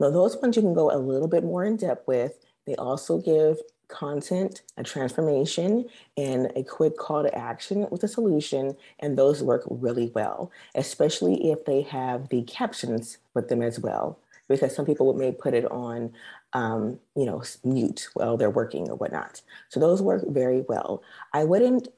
Now, 0.00 0.10
those 0.10 0.36
ones 0.36 0.56
you 0.56 0.62
can 0.62 0.74
go 0.74 0.90
a 0.90 0.98
little 0.98 1.28
bit 1.28 1.44
more 1.44 1.64
in 1.64 1.76
depth 1.76 2.06
with. 2.06 2.38
They 2.66 2.74
also 2.76 3.18
give 3.18 3.58
content, 3.88 4.62
a 4.76 4.82
transformation, 4.82 5.86
and 6.16 6.50
a 6.56 6.62
quick 6.62 6.96
call 6.96 7.22
to 7.22 7.34
action 7.34 7.86
with 7.90 8.02
a 8.02 8.08
solution. 8.08 8.76
And 9.00 9.16
those 9.16 9.42
work 9.42 9.62
really 9.68 10.10
well, 10.14 10.50
especially 10.74 11.50
if 11.50 11.64
they 11.64 11.82
have 11.82 12.28
the 12.28 12.42
captions 12.42 13.18
with 13.34 13.48
them 13.48 13.62
as 13.62 13.78
well. 13.78 14.18
Because 14.48 14.74
some 14.74 14.84
people 14.84 15.12
may 15.14 15.32
put 15.32 15.54
it 15.54 15.64
on, 15.70 16.12
um, 16.52 16.98
you 17.16 17.24
know, 17.24 17.42
mute 17.64 18.08
while 18.14 18.36
they're 18.36 18.50
working 18.50 18.90
or 18.90 18.96
whatnot. 18.96 19.40
So 19.70 19.80
those 19.80 20.02
work 20.02 20.22
very 20.28 20.62
well. 20.68 21.02
I 21.32 21.44
wouldn't, 21.44 21.88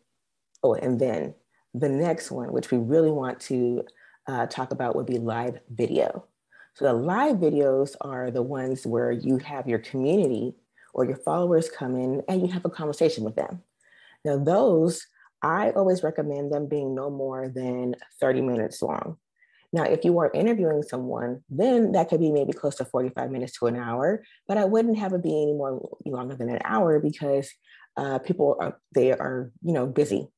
oh, 0.63 0.75
and 0.75 1.01
then 1.01 1.35
the 1.75 1.89
next 1.89 2.31
one, 2.31 2.53
which 2.53 2.71
we 2.71 2.79
really 2.79 3.11
want 3.11 3.41
to 3.41 3.85
uh, 4.27 4.47
talk 4.47 4.71
about, 4.71 4.95
would 4.95 5.07
be 5.07 5.19
live 5.19 5.59
video. 5.71 6.25
So 6.75 6.85
the 6.85 6.93
live 6.93 7.37
videos 7.37 7.97
are 8.03 8.31
the 8.31 8.43
ones 8.43 8.87
where 8.87 9.11
you 9.11 9.39
have 9.39 9.67
your 9.67 9.79
community 9.79 10.55
or 10.97 11.05
your 11.05 11.17
followers 11.19 11.69
come 11.69 11.95
in 11.95 12.23
and 12.27 12.41
you 12.41 12.49
have 12.49 12.65
a 12.65 12.71
conversation 12.71 13.23
with 13.23 13.37
them. 13.37 13.63
Now, 14.25 14.39
those, 14.39 15.07
I 15.43 15.71
always 15.71 16.03
recommend 16.03 16.51
them 16.51 16.69
being 16.69 16.95
no 16.95 17.11
more 17.11 17.49
than 17.49 17.97
30 18.19 18.41
minutes 18.41 18.81
long. 18.81 19.19
Now, 19.75 19.83
if 19.83 20.07
you 20.07 20.19
are 20.19 20.31
interviewing 20.33 20.83
someone, 20.83 21.43
then 21.51 21.93
that 21.93 22.09
could 22.09 22.21
be 22.21 22.33
maybe 22.33 22.55
close 22.55 22.77
to 22.77 22.87
45 22.87 23.31
minutes 23.31 23.59
to 23.59 23.67
an 23.67 23.77
hour, 23.77 24.25
but 24.49 24.57
I 24.57 24.65
wouldn't 24.65 24.97
have 24.97 25.13
it 25.13 25.23
be 25.23 25.43
any 25.43 25.53
more 25.53 25.87
longer 26.07 26.35
than 26.35 26.49
an 26.49 26.61
hour 26.65 26.99
because 26.99 27.53
uh, 27.99 28.19
people 28.21 28.57
are, 28.59 28.79
they 28.95 29.13
are, 29.13 29.51
you 29.63 29.75
know, 29.75 29.87
busy. 29.87 30.29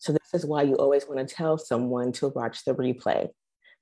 So 0.00 0.12
this 0.12 0.34
is 0.34 0.44
why 0.44 0.62
you 0.62 0.74
always 0.74 1.06
want 1.08 1.26
to 1.26 1.34
tell 1.34 1.56
someone 1.56 2.12
to 2.12 2.28
watch 2.28 2.66
the 2.66 2.74
replay 2.74 3.28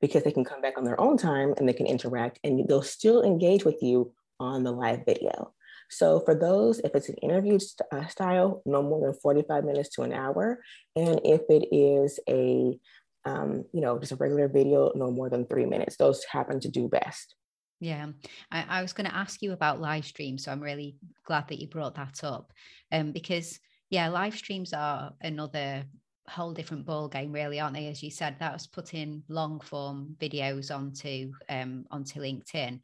because 0.00 0.22
they 0.22 0.30
can 0.30 0.44
come 0.44 0.60
back 0.60 0.78
on 0.78 0.84
their 0.84 1.00
own 1.00 1.16
time 1.16 1.52
and 1.56 1.68
they 1.68 1.72
can 1.72 1.86
interact 1.86 2.38
and 2.44 2.68
they'll 2.68 2.82
still 2.82 3.22
engage 3.22 3.64
with 3.64 3.82
you 3.82 4.12
on 4.38 4.62
the 4.62 4.70
live 4.70 5.04
video. 5.04 5.52
So 5.90 6.20
for 6.20 6.34
those, 6.34 6.78
if 6.80 6.94
it's 6.94 7.08
an 7.08 7.16
interview 7.16 7.58
st- 7.58 7.88
uh, 7.92 8.06
style, 8.06 8.62
no 8.64 8.82
more 8.82 9.00
than 9.00 9.20
45 9.20 9.64
minutes 9.64 9.88
to 9.90 10.02
an 10.02 10.12
hour. 10.12 10.62
And 10.96 11.20
if 11.24 11.42
it 11.48 11.68
is 11.72 12.20
a, 12.28 12.78
um, 13.24 13.64
you 13.72 13.80
know, 13.80 13.98
just 13.98 14.12
a 14.12 14.16
regular 14.16 14.48
video, 14.48 14.92
no 14.94 15.10
more 15.10 15.28
than 15.28 15.46
three 15.46 15.66
minutes. 15.66 15.96
Those 15.96 16.24
happen 16.24 16.60
to 16.60 16.68
do 16.68 16.88
best. 16.88 17.34
Yeah, 17.80 18.08
I, 18.52 18.64
I 18.68 18.82
was 18.82 18.92
going 18.92 19.08
to 19.08 19.16
ask 19.16 19.42
you 19.42 19.52
about 19.52 19.80
live 19.80 20.04
streams. 20.04 20.44
So 20.44 20.52
I'm 20.52 20.60
really 20.60 20.96
glad 21.24 21.48
that 21.48 21.58
you 21.58 21.66
brought 21.66 21.96
that 21.96 22.22
up. 22.22 22.52
Um, 22.92 23.12
because 23.12 23.58
yeah, 23.88 24.08
live 24.08 24.36
streams 24.36 24.72
are 24.72 25.12
another 25.20 25.84
whole 26.30 26.52
different 26.52 26.86
ball 26.86 27.08
game 27.08 27.32
really 27.32 27.58
aren't 27.58 27.74
they 27.74 27.88
as 27.88 28.02
you 28.04 28.10
said 28.10 28.36
that 28.38 28.52
was 28.52 28.68
putting 28.68 29.22
long 29.28 29.58
form 29.58 30.14
videos 30.20 30.72
onto 30.72 31.32
um 31.48 31.84
onto 31.90 32.20
linkedin 32.20 32.78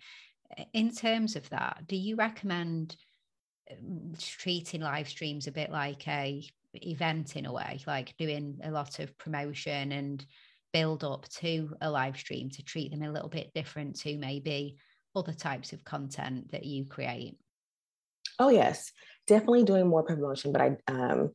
in 0.72 0.90
terms 0.90 1.36
of 1.36 1.48
that, 1.50 1.84
do 1.86 1.96
you 1.96 2.16
recommend 2.16 2.96
um, 3.70 4.14
treating 4.18 4.80
live 4.80 5.08
streams 5.08 5.46
a 5.46 5.52
bit 5.52 5.70
like 5.70 6.06
a 6.08 6.44
event 6.74 7.36
in 7.36 7.46
a 7.46 7.52
way, 7.52 7.80
like 7.86 8.16
doing 8.16 8.58
a 8.62 8.70
lot 8.70 8.98
of 8.98 9.16
promotion 9.18 9.92
and 9.92 10.24
build 10.72 11.04
up 11.04 11.28
to 11.28 11.74
a 11.80 11.90
live 11.90 12.16
stream 12.16 12.50
to 12.50 12.62
treat 12.62 12.90
them 12.90 13.02
a 13.02 13.10
little 13.10 13.28
bit 13.28 13.50
different 13.54 13.98
to 14.00 14.16
maybe 14.18 14.76
other 15.14 15.32
types 15.32 15.72
of 15.72 15.84
content 15.84 16.50
that 16.52 16.64
you 16.64 16.84
create? 16.84 17.36
Oh 18.38 18.50
yes, 18.50 18.92
definitely 19.26 19.64
doing 19.64 19.86
more 19.86 20.02
promotion. 20.02 20.52
But 20.52 20.60
I, 20.60 20.76
um, 20.88 21.30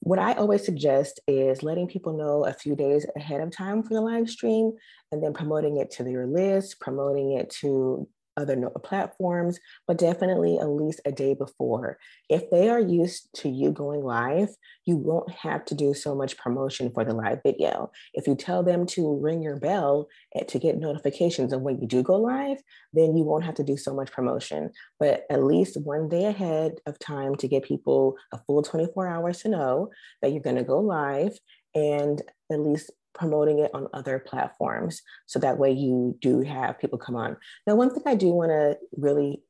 what 0.00 0.18
I 0.18 0.34
always 0.34 0.64
suggest 0.64 1.20
is 1.26 1.62
letting 1.62 1.88
people 1.88 2.16
know 2.16 2.46
a 2.46 2.52
few 2.52 2.74
days 2.74 3.04
ahead 3.16 3.40
of 3.40 3.50
time 3.50 3.82
for 3.82 3.94
the 3.94 4.00
live 4.00 4.30
stream, 4.30 4.72
and 5.12 5.22
then 5.22 5.34
promoting 5.34 5.76
it 5.78 5.90
to 5.92 6.04
their 6.04 6.26
list, 6.26 6.80
promoting 6.80 7.32
it 7.32 7.50
to 7.60 8.08
other 8.38 8.56
platforms, 8.82 9.58
but 9.86 9.98
definitely 9.98 10.58
at 10.58 10.68
least 10.68 11.00
a 11.04 11.12
day 11.12 11.34
before. 11.34 11.98
If 12.28 12.50
they 12.50 12.68
are 12.68 12.80
used 12.80 13.28
to 13.36 13.48
you 13.48 13.72
going 13.72 14.02
live, 14.02 14.50
you 14.86 14.96
won't 14.96 15.30
have 15.30 15.64
to 15.66 15.74
do 15.74 15.92
so 15.94 16.14
much 16.14 16.38
promotion 16.38 16.90
for 16.92 17.04
the 17.04 17.14
live 17.14 17.40
video. 17.44 17.90
If 18.14 18.26
you 18.26 18.36
tell 18.36 18.62
them 18.62 18.86
to 18.86 19.18
ring 19.20 19.42
your 19.42 19.56
bell 19.56 20.08
eh, 20.34 20.44
to 20.44 20.58
get 20.58 20.78
notifications 20.78 21.52
of 21.52 21.62
when 21.62 21.80
you 21.80 21.86
do 21.86 22.02
go 22.02 22.16
live, 22.16 22.58
then 22.92 23.16
you 23.16 23.24
won't 23.24 23.44
have 23.44 23.56
to 23.56 23.64
do 23.64 23.76
so 23.76 23.94
much 23.94 24.12
promotion. 24.12 24.70
But 24.98 25.24
at 25.30 25.42
least 25.42 25.80
one 25.82 26.08
day 26.08 26.26
ahead 26.26 26.72
of 26.86 26.98
time 26.98 27.34
to 27.36 27.48
get 27.48 27.64
people 27.64 28.16
a 28.32 28.38
full 28.46 28.62
24 28.62 29.06
hours 29.06 29.42
to 29.42 29.48
know 29.48 29.90
that 30.22 30.32
you're 30.32 30.42
going 30.42 30.56
to 30.56 30.64
go 30.64 30.78
live 30.78 31.38
and 31.74 32.22
at 32.50 32.60
least 32.60 32.90
promoting 33.18 33.58
it 33.58 33.70
on 33.74 33.88
other 33.92 34.18
platforms. 34.18 35.02
So 35.26 35.38
that 35.40 35.58
way 35.58 35.72
you 35.72 36.16
do 36.20 36.42
have 36.42 36.78
people 36.78 36.98
come 36.98 37.16
on. 37.16 37.36
Now, 37.66 37.74
one 37.74 37.92
thing 37.92 38.04
I 38.06 38.14
do 38.14 38.28
want 38.28 38.50
to 38.50 38.78
really 38.96 39.42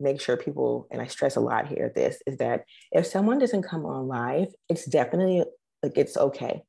make 0.00 0.20
sure 0.20 0.36
people, 0.36 0.88
and 0.90 1.00
I 1.00 1.06
stress 1.06 1.36
a 1.36 1.40
lot 1.40 1.68
here, 1.68 1.92
this 1.94 2.20
is 2.26 2.38
that 2.38 2.64
if 2.92 3.06
someone 3.06 3.38
doesn't 3.38 3.62
come 3.62 3.86
on 3.86 4.08
live, 4.08 4.48
it's 4.68 4.84
definitely 4.84 5.44
like 5.82 5.96
it's 5.96 6.16
okay. 6.16 6.62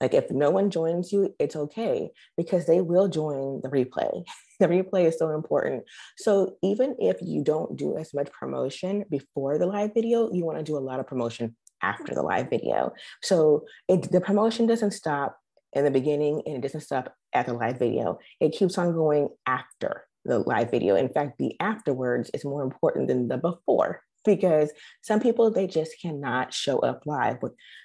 Like 0.00 0.14
if 0.14 0.30
no 0.32 0.50
one 0.50 0.70
joins 0.70 1.12
you, 1.12 1.32
it's 1.38 1.54
okay 1.54 2.10
because 2.36 2.66
they 2.66 2.80
will 2.80 3.08
join 3.08 3.60
the 3.62 3.68
replay. 3.68 4.24
the 4.60 4.66
replay 4.66 5.06
is 5.06 5.18
so 5.18 5.30
important. 5.30 5.84
So 6.18 6.56
even 6.62 6.96
if 6.98 7.18
you 7.22 7.44
don't 7.44 7.76
do 7.76 7.96
as 7.96 8.12
much 8.12 8.30
promotion 8.32 9.04
before 9.08 9.58
the 9.58 9.66
live 9.66 9.94
video, 9.94 10.30
you 10.32 10.44
want 10.44 10.58
to 10.58 10.64
do 10.64 10.76
a 10.76 10.80
lot 10.80 10.98
of 10.98 11.06
promotion 11.06 11.56
after 11.82 12.14
the 12.14 12.22
live 12.22 12.50
video. 12.50 12.92
So 13.22 13.64
it, 13.88 14.10
the 14.10 14.20
promotion 14.20 14.66
doesn't 14.66 14.92
stop 14.92 15.38
in 15.72 15.84
the 15.84 15.90
beginning 15.90 16.42
and 16.46 16.56
it 16.56 16.62
doesn't 16.62 16.80
stop 16.80 17.14
at 17.32 17.46
the 17.46 17.54
live 17.54 17.78
video. 17.78 18.18
It 18.40 18.50
keeps 18.52 18.78
on 18.78 18.92
going 18.92 19.28
after 19.46 20.04
the 20.24 20.38
live 20.38 20.70
video. 20.70 20.96
In 20.96 21.08
fact, 21.08 21.38
the 21.38 21.58
afterwards 21.60 22.30
is 22.34 22.44
more 22.44 22.62
important 22.62 23.08
than 23.08 23.28
the 23.28 23.38
before 23.38 24.02
because 24.24 24.70
some 25.02 25.20
people 25.20 25.50
they 25.50 25.66
just 25.66 25.92
cannot 26.00 26.54
show 26.54 26.78
up 26.78 27.02
live 27.06 27.38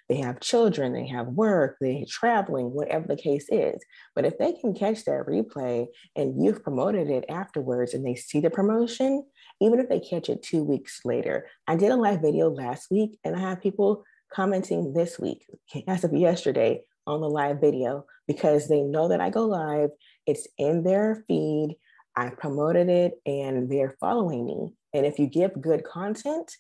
they 0.10 0.18
have 0.18 0.40
children 0.40 0.94
they 0.94 1.08
have 1.08 1.28
work 1.28 1.78
they're 1.82 2.04
traveling 2.08 2.68
whatever 2.68 3.08
the 3.08 3.16
case 3.16 3.48
is 3.50 3.82
but 4.16 4.26
if 4.26 4.38
they 4.38 4.54
can 4.54 4.74
catch 4.74 5.04
that 5.06 5.26
replay 5.28 5.86
and 6.16 6.44
you've 6.44 6.64
promoted 6.64 7.10
it 7.10 7.26
afterwards 7.30 7.94
and 7.94 8.06
they 8.06 8.16
see 8.16 8.40
the 8.40 8.50
promotion 8.50 9.24
even 9.62 9.80
if 9.80 9.90
they 9.90 10.00
catch 10.00 10.30
it 10.30 10.44
two 10.44 10.64
weeks 10.64 11.02
later 11.06 11.48
i 11.68 11.76
did 11.76 11.92
a 11.92 11.96
live 11.96 12.22
video 12.22 12.50
last 12.50 12.92
week 12.92 13.18
and 13.24 13.36
i 13.36 13.40
have 13.40 13.62
people 13.62 14.04
commenting 14.32 14.94
this 14.94 15.18
week 15.18 15.46
as 15.88 16.04
of 16.04 16.14
yesterday 16.14 16.82
on 17.08 17.22
the 17.22 17.30
live 17.30 17.60
video 17.60 18.06
because 18.28 18.68
they 18.68 18.82
know 18.82 19.08
that 19.08 19.22
I 19.22 19.30
go 19.30 19.46
live. 19.46 19.90
It's 20.28 20.48
in 20.58 20.84
their 20.84 21.24
feed. 21.28 21.78
I 22.16 22.30
promoted 22.30 22.90
it 22.90 23.14
and 23.26 23.70
they're 23.72 23.96
following 24.00 24.46
me. 24.46 24.74
And 24.94 25.06
if 25.06 25.18
you 25.18 25.28
give 25.28 25.62
good 25.62 25.84
content 25.84 26.52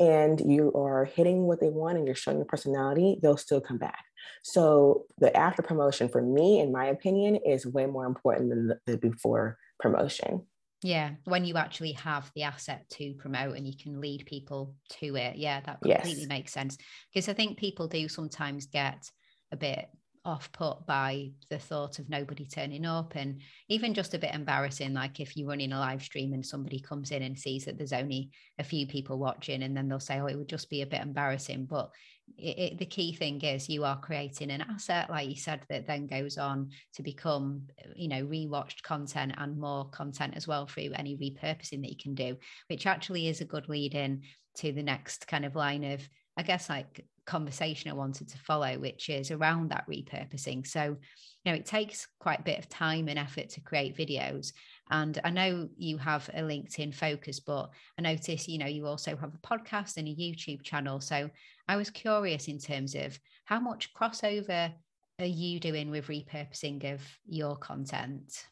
and 0.00 0.40
you 0.40 0.72
are 0.74 1.04
hitting 1.04 1.42
what 1.44 1.60
they 1.60 1.68
want 1.68 1.98
and 1.98 2.06
you're 2.06 2.16
showing 2.16 2.38
your 2.38 2.46
personality, 2.46 3.18
they'll 3.22 3.36
still 3.36 3.60
come 3.60 3.78
back. 3.78 4.04
So 4.42 5.04
the 5.18 5.34
after 5.36 5.62
promotion 5.62 6.08
for 6.08 6.22
me, 6.22 6.60
in 6.60 6.72
my 6.72 6.86
opinion, 6.86 7.36
is 7.36 7.66
way 7.66 7.86
more 7.86 8.06
important 8.06 8.50
than 8.50 8.72
the, 8.86 8.96
before 8.98 9.58
promotion. 9.78 10.46
Yeah, 10.82 11.12
when 11.24 11.44
you 11.44 11.56
actually 11.56 11.92
have 11.92 12.30
the 12.34 12.42
asset 12.42 12.88
to 12.94 13.14
promote 13.14 13.56
and 13.56 13.66
you 13.66 13.74
can 13.80 14.00
lead 14.00 14.26
people 14.26 14.74
to 15.00 15.14
it. 15.14 15.36
Yeah, 15.36 15.60
that 15.60 15.80
completely 15.80 16.22
yes. 16.22 16.28
makes 16.28 16.52
sense. 16.52 16.76
Because 17.12 17.28
I 17.28 17.34
think 17.34 17.58
people 17.58 17.86
do 17.86 18.08
sometimes 18.08 18.66
get 18.66 19.08
a 19.52 19.56
bit 19.56 19.88
off 20.24 20.50
put 20.52 20.86
by 20.86 21.30
the 21.50 21.58
thought 21.58 21.98
of 21.98 22.08
nobody 22.08 22.46
turning 22.46 22.86
up 22.86 23.16
and 23.16 23.40
even 23.68 23.92
just 23.92 24.14
a 24.14 24.18
bit 24.18 24.34
embarrassing 24.34 24.94
like 24.94 25.18
if 25.18 25.36
you're 25.36 25.48
running 25.48 25.72
a 25.72 25.78
live 25.78 26.00
stream 26.00 26.32
and 26.32 26.46
somebody 26.46 26.78
comes 26.78 27.10
in 27.10 27.22
and 27.22 27.36
sees 27.36 27.64
that 27.64 27.76
there's 27.76 27.92
only 27.92 28.30
a 28.58 28.64
few 28.64 28.86
people 28.86 29.18
watching 29.18 29.64
and 29.64 29.76
then 29.76 29.88
they'll 29.88 29.98
say 29.98 30.20
oh 30.20 30.26
it 30.26 30.36
would 30.36 30.48
just 30.48 30.70
be 30.70 30.82
a 30.82 30.86
bit 30.86 31.00
embarrassing. 31.00 31.66
But 31.66 31.90
it, 32.38 32.58
it, 32.58 32.78
the 32.78 32.86
key 32.86 33.12
thing 33.12 33.40
is 33.40 33.68
you 33.68 33.84
are 33.84 33.98
creating 33.98 34.50
an 34.50 34.60
asset 34.62 35.10
like 35.10 35.28
you 35.28 35.34
said 35.34 35.62
that 35.68 35.88
then 35.88 36.06
goes 36.06 36.38
on 36.38 36.70
to 36.94 37.02
become 37.02 37.62
you 37.96 38.08
know 38.08 38.24
rewatched 38.24 38.82
content 38.82 39.34
and 39.38 39.58
more 39.58 39.90
content 39.90 40.34
as 40.36 40.46
well 40.46 40.66
through 40.66 40.90
any 40.94 41.16
repurposing 41.16 41.82
that 41.82 41.90
you 41.90 41.96
can 42.00 42.14
do 42.14 42.36
which 42.68 42.86
actually 42.86 43.26
is 43.26 43.40
a 43.40 43.44
good 43.44 43.68
lead 43.68 43.94
in 43.94 44.22
to 44.54 44.72
the 44.72 44.82
next 44.82 45.26
kind 45.26 45.44
of 45.44 45.56
line 45.56 45.82
of 45.82 46.08
I 46.36 46.42
guess 46.42 46.68
like 46.68 47.04
conversation 47.26 47.90
I 47.90 47.94
wanted 47.94 48.28
to 48.28 48.38
follow, 48.38 48.78
which 48.78 49.08
is 49.08 49.30
around 49.30 49.70
that 49.70 49.86
repurposing. 49.88 50.66
So, 50.66 50.96
you 51.44 51.52
know, 51.52 51.54
it 51.54 51.66
takes 51.66 52.06
quite 52.18 52.40
a 52.40 52.44
bit 52.44 52.58
of 52.58 52.68
time 52.68 53.08
and 53.08 53.18
effort 53.18 53.50
to 53.50 53.60
create 53.60 53.96
videos. 53.96 54.52
And 54.90 55.20
I 55.24 55.30
know 55.30 55.68
you 55.76 55.98
have 55.98 56.28
a 56.34 56.42
LinkedIn 56.42 56.94
focus, 56.94 57.40
but 57.40 57.70
I 57.98 58.02
notice, 58.02 58.48
you 58.48 58.58
know, 58.58 58.66
you 58.66 58.86
also 58.86 59.16
have 59.16 59.34
a 59.34 59.46
podcast 59.46 59.96
and 59.96 60.08
a 60.08 60.14
YouTube 60.14 60.62
channel. 60.62 61.00
So 61.00 61.30
I 61.68 61.76
was 61.76 61.90
curious 61.90 62.48
in 62.48 62.58
terms 62.58 62.94
of 62.94 63.18
how 63.44 63.60
much 63.60 63.94
crossover 63.94 64.72
are 65.18 65.26
you 65.26 65.60
doing 65.60 65.90
with 65.90 66.08
repurposing 66.08 66.92
of 66.92 67.00
your 67.26 67.56
content? 67.56 68.46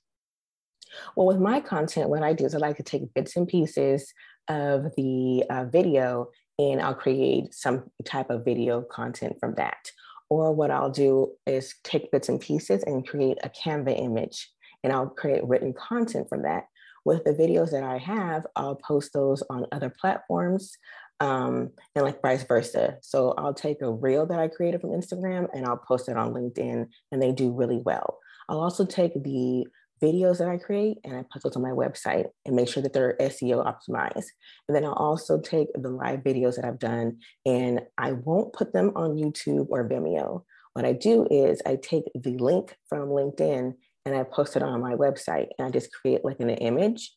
Well, 1.17 1.27
with 1.27 1.39
my 1.39 1.61
content, 1.61 2.09
what 2.09 2.23
I 2.23 2.33
do 2.33 2.45
is 2.45 2.55
I 2.55 2.59
like 2.59 2.77
to 2.77 2.83
take 2.83 3.13
bits 3.15 3.37
and 3.37 3.47
pieces 3.47 4.13
of 4.49 4.95
the 4.97 5.45
uh, 5.49 5.65
video 5.65 6.29
and 6.61 6.81
I'll 6.81 6.95
create 6.95 7.55
some 7.55 7.85
type 8.05 8.29
of 8.29 8.45
video 8.45 8.83
content 8.83 9.37
from 9.41 9.55
that. 9.55 9.91
Or 10.29 10.53
what 10.53 10.71
I'll 10.71 10.91
do 10.91 11.33
is 11.47 11.75
take 11.83 12.13
bits 12.13 12.29
and 12.29 12.39
pieces 12.39 12.85
and 12.85 13.09
create 13.09 13.39
a 13.43 13.49
Canva 13.49 13.99
image 13.99 14.51
and 14.85 14.93
I'll 14.93 15.09
create 15.09 15.43
written 15.45 15.73
content 15.73 16.29
from 16.29 16.43
that. 16.43 16.65
With 17.07 17.25
the 17.25 17.33
videos 17.33 17.71
that 17.71 17.83
I 17.83 17.97
have, 17.97 18.47
I'll 18.57 18.77
post 18.77 19.15
those 19.15 19.43
on 19.49 19.67
other 19.73 19.89
platforms 19.89 20.77
um, 21.19 21.71
and 21.95 22.05
like 22.05 22.21
vice 22.21 22.43
versa. 22.43 22.99
So 23.01 23.33
I'll 23.39 23.55
take 23.55 23.81
a 23.81 23.91
reel 23.91 24.27
that 24.27 24.39
I 24.39 24.49
created 24.49 24.83
from 24.83 24.91
Instagram 24.91 25.49
and 25.55 25.65
I'll 25.65 25.79
post 25.79 26.11
it 26.11 26.19
on 26.19 26.35
LinkedIn 26.35 26.89
and 27.11 27.23
they 27.23 27.33
do 27.33 27.53
really 27.53 27.81
well. 27.83 28.19
I'll 28.51 28.61
also 28.61 28.85
take 28.85 29.15
the 29.15 29.67
videos 30.03 30.39
that 30.39 30.49
I 30.49 30.57
create 30.57 30.99
and 31.05 31.17
I 31.17 31.25
put 31.31 31.43
those 31.43 31.57
on 31.57 31.63
my 31.63 31.71
website 31.71 32.27
and 32.47 32.57
make 32.57 32.69
sure 32.69 32.83
that 32.83 32.93
they're 32.93 33.17
SEO 33.21 33.65
optimized. 33.65 34.27
And 34.69 34.77
then 34.77 34.85
I'll 34.85 34.93
also 34.93 35.41
take 35.41 35.69
the 35.75 35.91
live 35.91 36.21
videos 36.21 36.57
that 36.57 36.65
I've 36.65 36.79
done 36.79 37.19
and 37.45 37.83
I 37.99 38.13
won't 38.13 38.53
put 38.53 38.73
them 38.73 38.93
on 38.97 39.17
YouTube 39.17 39.67
or 39.69 39.89
Vimeo. 39.89 40.45
What 40.73 40.85
I 40.85 40.93
do 40.93 41.27
is 41.31 41.61
I 41.67 41.77
take 41.77 42.05
the 42.15 42.37
link 42.39 42.77
from 42.89 43.09
LinkedIn 43.09 43.75
and 44.07 44.15
I 44.15 44.23
post 44.23 44.57
it 44.57 44.63
on 44.63 44.81
my 44.81 44.95
website 44.95 45.49
and 45.59 45.69
I 45.69 45.71
just 45.71 45.93
create 45.93 46.25
like 46.25 46.41
an 46.41 46.51
image 46.51 47.13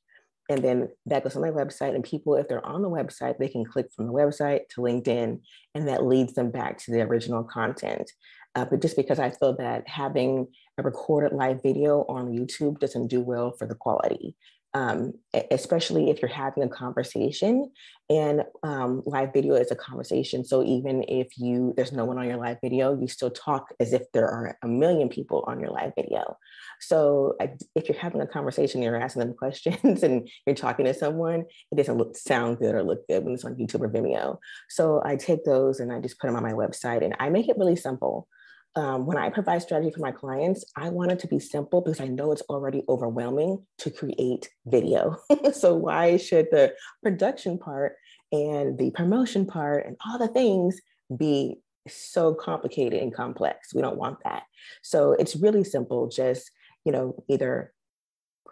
and 0.50 0.64
then 0.64 0.90
that 1.06 1.24
goes 1.24 1.36
on 1.36 1.42
my 1.42 1.52
website 1.52 1.96
and 1.96 2.04
people 2.04 2.36
if 2.36 2.48
they're 2.48 2.66
on 2.66 2.82
the 2.82 2.90
website 2.90 3.38
they 3.38 3.48
can 3.48 3.64
click 3.64 3.88
from 3.96 4.08
the 4.08 4.14
website 4.14 4.68
to 4.70 4.82
linkedin 4.82 5.40
and 5.74 5.88
that 5.88 6.06
leads 6.06 6.34
them 6.34 6.52
back 6.52 6.78
to 6.78 6.92
the 6.92 7.02
original 7.02 7.44
content 7.44 8.12
uh, 8.56 8.66
but 8.66 8.82
just 8.82 8.96
because 8.96 9.20
i 9.20 9.30
feel 9.30 9.56
that 9.56 9.88
having 9.88 10.48
a 10.78 10.84
recorded 10.84 11.34
live 11.34 11.62
video 11.62 12.06
on 12.10 12.32
youtube 12.32 12.80
doesn't 12.80 13.08
do 13.08 13.22
well 13.22 13.52
for 13.52 13.68
the 13.68 13.76
quality. 13.76 14.36
Um, 14.76 15.14
especially 15.52 16.10
if 16.10 16.20
you're 16.20 16.32
having 16.32 16.64
a 16.64 16.68
conversation 16.68 17.72
and 18.10 18.44
um, 18.64 19.04
live 19.06 19.32
video 19.32 19.54
is 19.54 19.70
a 19.70 19.76
conversation. 19.76 20.44
So 20.44 20.64
even 20.64 21.06
if 21.08 21.38
you 21.38 21.76
there's 21.78 21.92
no 21.92 22.06
one 22.06 22.18
on 22.18 22.28
your 22.28 22.38
live 22.38 22.58
video 22.60 23.00
you 23.00 23.08
still 23.08 23.30
talk 23.30 23.68
as 23.80 23.94
if 23.94 24.12
there 24.14 24.28
are 24.28 24.58
a 24.64 24.68
million 24.68 25.10
people 25.10 25.44
on 25.46 25.60
your 25.60 25.70
live 25.70 25.94
video. 25.96 26.38
So 26.80 27.38
if 27.76 27.88
you're 27.88 28.00
having 28.00 28.22
a 28.22 28.26
conversation 28.26 28.82
you're 28.82 29.00
asking 29.00 29.20
them 29.20 29.34
questions 29.38 30.02
and 30.02 30.28
you're 30.48 30.56
talking 30.56 30.86
to 30.86 30.94
someone 30.96 31.46
it 31.72 31.76
doesn't 31.76 32.00
look 32.00 32.18
sound 32.18 32.58
good 32.58 32.74
or 32.74 32.82
look 32.82 33.08
good 33.08 33.24
when 33.24 33.36
it's 33.36 33.46
on 33.46 33.54
youtube 33.54 33.82
or 33.82 33.90
vimeo. 33.90 34.40
So 34.70 35.04
i 35.06 35.18
take 35.18 35.46
those 35.46 35.82
and 35.82 35.94
i 35.94 36.00
just 36.00 36.18
put 36.18 36.26
them 36.26 36.36
on 36.36 36.42
my 36.42 36.54
website 36.54 37.06
and 37.06 37.16
i 37.20 37.30
make 37.30 37.48
it 37.48 37.60
really 37.60 37.76
simple 37.76 38.28
um, 38.76 39.06
when 39.06 39.18
I 39.18 39.30
provide 39.30 39.62
strategy 39.62 39.92
for 39.92 40.02
my 40.02 40.12
clients, 40.12 40.66
I 40.76 40.90
want 40.90 41.12
it 41.12 41.20
to 41.20 41.28
be 41.28 41.40
simple 41.40 41.82
because 41.82 42.02
I 42.02 42.08
know 42.08 42.32
it's 42.32 42.42
already 42.50 42.84
overwhelming 42.90 43.64
to 43.80 43.92
create 43.92 44.50
video. 44.66 45.18
so, 45.54 45.76
why 45.76 46.18
should 46.18 46.48
the 46.52 46.74
production 47.04 47.60
part 47.60 47.96
and 48.32 48.78
the 48.78 48.90
promotion 48.92 49.46
part 49.46 49.86
and 49.86 49.96
all 50.06 50.18
the 50.18 50.28
things 50.28 50.82
be 51.16 51.58
so 51.88 52.34
complicated 52.34 53.02
and 53.02 53.14
complex? 53.14 53.76
We 53.76 53.82
don't 53.82 53.98
want 53.98 54.18
that. 54.24 54.44
So, 54.82 55.14
it's 55.14 55.36
really 55.36 55.64
simple. 55.64 56.08
Just, 56.08 56.50
you 56.84 56.92
know, 56.92 57.24
either 57.30 57.74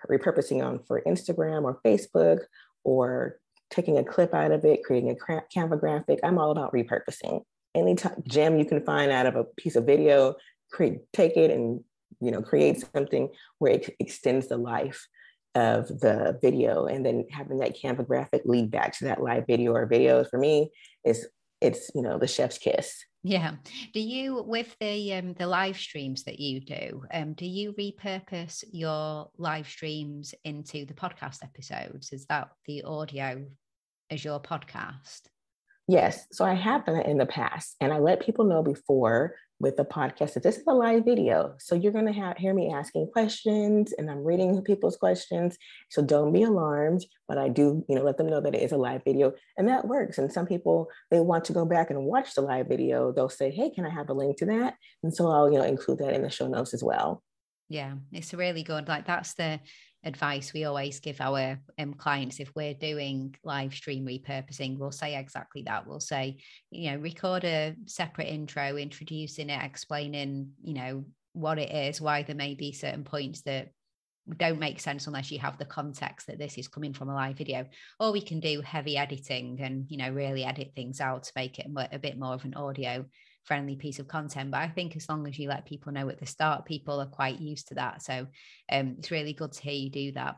repurposing 0.07 0.63
on 0.63 0.81
for 0.87 1.01
Instagram 1.01 1.63
or 1.63 1.79
Facebook 1.83 2.41
or 2.83 3.39
taking 3.71 3.97
a 3.97 4.03
clip 4.03 4.35
out 4.35 4.51
of 4.51 4.65
it, 4.65 4.83
creating 4.83 5.09
a 5.09 5.41
Canva 5.55 5.79
graphic. 5.79 6.19
I'm 6.23 6.37
all 6.37 6.51
about 6.51 6.73
repurposing 6.73 7.43
any 7.75 7.95
t- 7.95 8.09
gem 8.27 8.57
you 8.57 8.65
can 8.65 8.83
find 8.83 9.11
out 9.11 9.25
of 9.25 9.35
a 9.35 9.43
piece 9.43 9.75
of 9.75 9.85
video, 9.85 10.35
create, 10.71 10.99
take 11.13 11.37
it 11.37 11.51
and 11.51 11.83
you 12.19 12.31
know 12.31 12.41
create 12.41 12.83
something 12.93 13.29
where 13.59 13.73
it 13.73 13.95
extends 13.99 14.47
the 14.47 14.57
life 14.57 15.07
of 15.55 15.87
the 15.87 16.39
video, 16.41 16.85
and 16.85 17.05
then 17.05 17.25
having 17.31 17.59
that 17.59 17.75
Canva 17.77 18.07
graphic 18.07 18.43
lead 18.45 18.71
back 18.71 18.97
to 18.97 19.05
that 19.05 19.21
live 19.21 19.45
video 19.47 19.73
or 19.73 19.87
videos 19.87 20.29
for 20.29 20.39
me 20.39 20.69
is 21.05 21.27
it's 21.59 21.91
you 21.93 22.01
know 22.01 22.17
the 22.17 22.27
chef's 22.27 22.57
kiss. 22.57 23.03
Yeah. 23.23 23.55
Do 23.93 23.99
you 23.99 24.41
with 24.41 24.75
the 24.79 25.13
um 25.13 25.33
the 25.33 25.45
live 25.45 25.77
streams 25.77 26.23
that 26.23 26.39
you 26.39 26.59
do, 26.59 27.03
um, 27.13 27.33
do 27.33 27.45
you 27.45 27.73
repurpose 27.73 28.63
your 28.71 29.29
live 29.37 29.67
streams 29.67 30.33
into 30.43 30.85
the 30.85 30.93
podcast 30.93 31.43
episodes? 31.43 32.11
Is 32.11 32.25
that 32.27 32.49
the 32.65 32.83
audio 32.83 33.45
as 34.09 34.25
your 34.25 34.41
podcast? 34.41 35.21
Yes. 35.91 36.25
So 36.31 36.45
I 36.45 36.53
have 36.53 36.85
done 36.85 36.95
it 36.95 37.05
in 37.05 37.17
the 37.17 37.25
past. 37.25 37.75
And 37.81 37.91
I 37.91 37.99
let 37.99 38.25
people 38.25 38.45
know 38.45 38.63
before 38.63 39.35
with 39.59 39.75
the 39.75 39.83
podcast 39.83 40.35
that 40.35 40.43
this 40.43 40.55
is 40.55 40.63
a 40.65 40.73
live 40.73 41.03
video. 41.03 41.55
So 41.59 41.75
you're 41.75 41.91
going 41.91 42.05
to 42.05 42.13
have, 42.13 42.37
hear 42.37 42.53
me 42.53 42.71
asking 42.73 43.09
questions 43.11 43.91
and 43.97 44.09
I'm 44.09 44.23
reading 44.23 44.61
people's 44.61 44.95
questions. 44.95 45.57
So 45.89 46.01
don't 46.01 46.31
be 46.31 46.43
alarmed, 46.43 47.05
but 47.27 47.37
I 47.37 47.49
do, 47.49 47.83
you 47.89 47.95
know, 47.95 48.03
let 48.03 48.17
them 48.17 48.27
know 48.27 48.39
that 48.39 48.55
it 48.55 48.61
is 48.61 48.71
a 48.71 48.77
live 48.77 49.03
video 49.03 49.33
and 49.57 49.67
that 49.67 49.85
works. 49.85 50.17
And 50.17 50.31
some 50.31 50.45
people, 50.45 50.87
they 51.09 51.19
want 51.19 51.43
to 51.45 51.53
go 51.53 51.65
back 51.65 51.89
and 51.89 52.05
watch 52.05 52.35
the 52.35 52.41
live 52.41 52.69
video. 52.69 53.11
They'll 53.11 53.27
say, 53.27 53.51
hey, 53.51 53.69
can 53.69 53.85
I 53.85 53.89
have 53.89 54.07
a 54.07 54.13
link 54.13 54.37
to 54.37 54.45
that? 54.45 54.75
And 55.03 55.13
so 55.13 55.27
I'll, 55.29 55.51
you 55.51 55.57
know, 55.57 55.65
include 55.65 55.97
that 55.97 56.13
in 56.13 56.21
the 56.21 56.29
show 56.29 56.47
notes 56.47 56.73
as 56.73 56.85
well. 56.85 57.21
Yeah, 57.67 57.95
it's 58.13 58.33
really 58.33 58.63
good. 58.63 58.87
Like 58.87 59.05
that's 59.05 59.33
the 59.33 59.59
advice 60.03 60.51
we 60.53 60.65
always 60.65 60.99
give 60.99 61.21
our 61.21 61.59
um, 61.77 61.93
clients 61.93 62.39
if 62.39 62.51
we're 62.55 62.73
doing 62.73 63.35
live 63.43 63.73
stream 63.73 64.05
repurposing 64.05 64.77
we'll 64.77 64.91
say 64.91 65.15
exactly 65.15 65.63
that. 65.63 65.85
We'll 65.85 65.99
say 65.99 66.37
you 66.69 66.91
know 66.91 66.97
record 66.97 67.43
a 67.43 67.75
separate 67.85 68.27
intro 68.27 68.77
introducing 68.77 69.49
it 69.49 69.63
explaining 69.63 70.51
you 70.63 70.73
know 70.73 71.05
what 71.33 71.59
it 71.59 71.71
is 71.71 72.01
why 72.01 72.23
there 72.23 72.35
may 72.35 72.55
be 72.55 72.71
certain 72.73 73.03
points 73.03 73.41
that 73.43 73.69
don't 74.37 74.59
make 74.59 74.79
sense 74.79 75.07
unless 75.07 75.31
you 75.31 75.39
have 75.39 75.57
the 75.57 75.65
context 75.65 76.27
that 76.27 76.37
this 76.37 76.57
is 76.57 76.67
coming 76.67 76.93
from 76.93 77.09
a 77.09 77.15
live 77.15 77.37
video. 77.37 77.65
Or 77.99 78.11
we 78.11 78.21
can 78.21 78.39
do 78.39 78.61
heavy 78.61 78.97
editing 78.97 79.59
and 79.61 79.85
you 79.89 79.97
know 79.97 80.09
really 80.11 80.43
edit 80.43 80.71
things 80.75 81.01
out 81.01 81.23
to 81.23 81.31
make 81.35 81.59
it 81.59 81.67
a 81.91 81.99
bit 81.99 82.19
more 82.19 82.33
of 82.33 82.45
an 82.45 82.53
audio 82.53 83.05
friendly 83.43 83.75
piece 83.75 83.99
of 83.99 84.07
content. 84.07 84.51
But 84.51 84.61
I 84.61 84.67
think 84.69 84.95
as 84.95 85.09
long 85.09 85.27
as 85.27 85.37
you 85.37 85.49
let 85.49 85.65
people 85.65 85.91
know 85.91 86.09
at 86.09 86.19
the 86.19 86.25
start, 86.25 86.65
people 86.65 86.99
are 86.99 87.07
quite 87.07 87.39
used 87.39 87.67
to 87.69 87.75
that. 87.75 88.01
So 88.01 88.27
um, 88.71 88.95
it's 88.99 89.11
really 89.11 89.33
good 89.33 89.51
to 89.53 89.61
hear 89.61 89.73
you 89.73 89.89
do 89.89 90.11
that. 90.13 90.35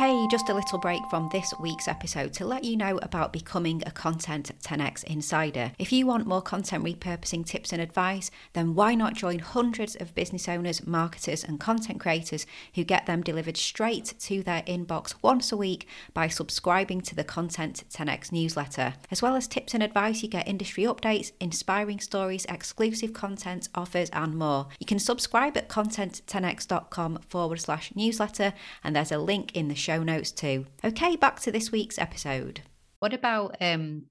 Hey, 0.00 0.26
just 0.28 0.48
a 0.48 0.54
little 0.54 0.78
break 0.78 1.02
from 1.10 1.28
this 1.28 1.52
week's 1.60 1.86
episode 1.86 2.32
to 2.32 2.46
let 2.46 2.64
you 2.64 2.74
know 2.74 2.98
about 3.02 3.34
becoming 3.34 3.82
a 3.84 3.90
Content 3.90 4.50
10x 4.62 5.04
Insider. 5.04 5.72
If 5.78 5.92
you 5.92 6.06
want 6.06 6.26
more 6.26 6.40
content 6.40 6.82
repurposing 6.82 7.44
tips 7.44 7.70
and 7.70 7.82
advice, 7.82 8.30
then 8.54 8.74
why 8.74 8.94
not 8.94 9.12
join 9.12 9.40
hundreds 9.40 9.96
of 9.96 10.14
business 10.14 10.48
owners, 10.48 10.86
marketers, 10.86 11.44
and 11.44 11.60
content 11.60 12.00
creators 12.00 12.46
who 12.74 12.82
get 12.82 13.04
them 13.04 13.20
delivered 13.20 13.58
straight 13.58 14.14
to 14.20 14.42
their 14.42 14.62
inbox 14.62 15.16
once 15.20 15.52
a 15.52 15.56
week 15.58 15.86
by 16.14 16.28
subscribing 16.28 17.02
to 17.02 17.14
the 17.14 17.22
Content 17.22 17.84
10x 17.90 18.32
newsletter. 18.32 18.94
As 19.10 19.20
well 19.20 19.36
as 19.36 19.46
tips 19.46 19.74
and 19.74 19.82
advice, 19.82 20.22
you 20.22 20.30
get 20.30 20.48
industry 20.48 20.84
updates, 20.84 21.32
inspiring 21.40 22.00
stories, 22.00 22.46
exclusive 22.48 23.12
content, 23.12 23.68
offers, 23.74 24.08
and 24.14 24.34
more. 24.34 24.68
You 24.78 24.86
can 24.86 24.98
subscribe 24.98 25.58
at 25.58 25.68
content10x.com 25.68 27.18
forward 27.28 27.60
slash 27.60 27.94
newsletter, 27.94 28.54
and 28.82 28.96
there's 28.96 29.12
a 29.12 29.18
link 29.18 29.54
in 29.54 29.68
the 29.68 29.74
show 29.74 29.89
notes 29.98 30.32
too. 30.32 30.66
Okay, 30.84 31.16
back 31.16 31.40
to 31.40 31.52
this 31.52 31.72
week's 31.72 31.98
episode. 31.98 32.62
What 33.00 33.14
about 33.14 33.56
um 33.60 34.06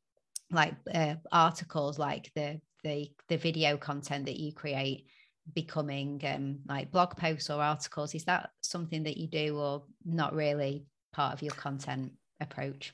like 0.51 0.75
uh, 0.93 1.15
articles 1.31 1.99
like 1.99 2.31
the 2.35 2.59
the 2.83 3.09
the 3.27 3.37
video 3.37 3.77
content 3.77 4.25
that 4.25 4.39
you 4.39 4.53
create 4.53 5.05
becoming 5.53 6.21
um 6.25 6.59
like 6.67 6.91
blog 6.91 7.15
posts 7.17 7.49
or 7.49 7.61
articles 7.61 8.13
is 8.13 8.23
that 8.25 8.51
something 8.61 9.03
that 9.03 9.17
you 9.17 9.27
do 9.27 9.57
or 9.57 9.83
not 10.05 10.33
really 10.33 10.85
part 11.11 11.33
of 11.33 11.41
your 11.41 11.53
content 11.53 12.11
approach 12.39 12.93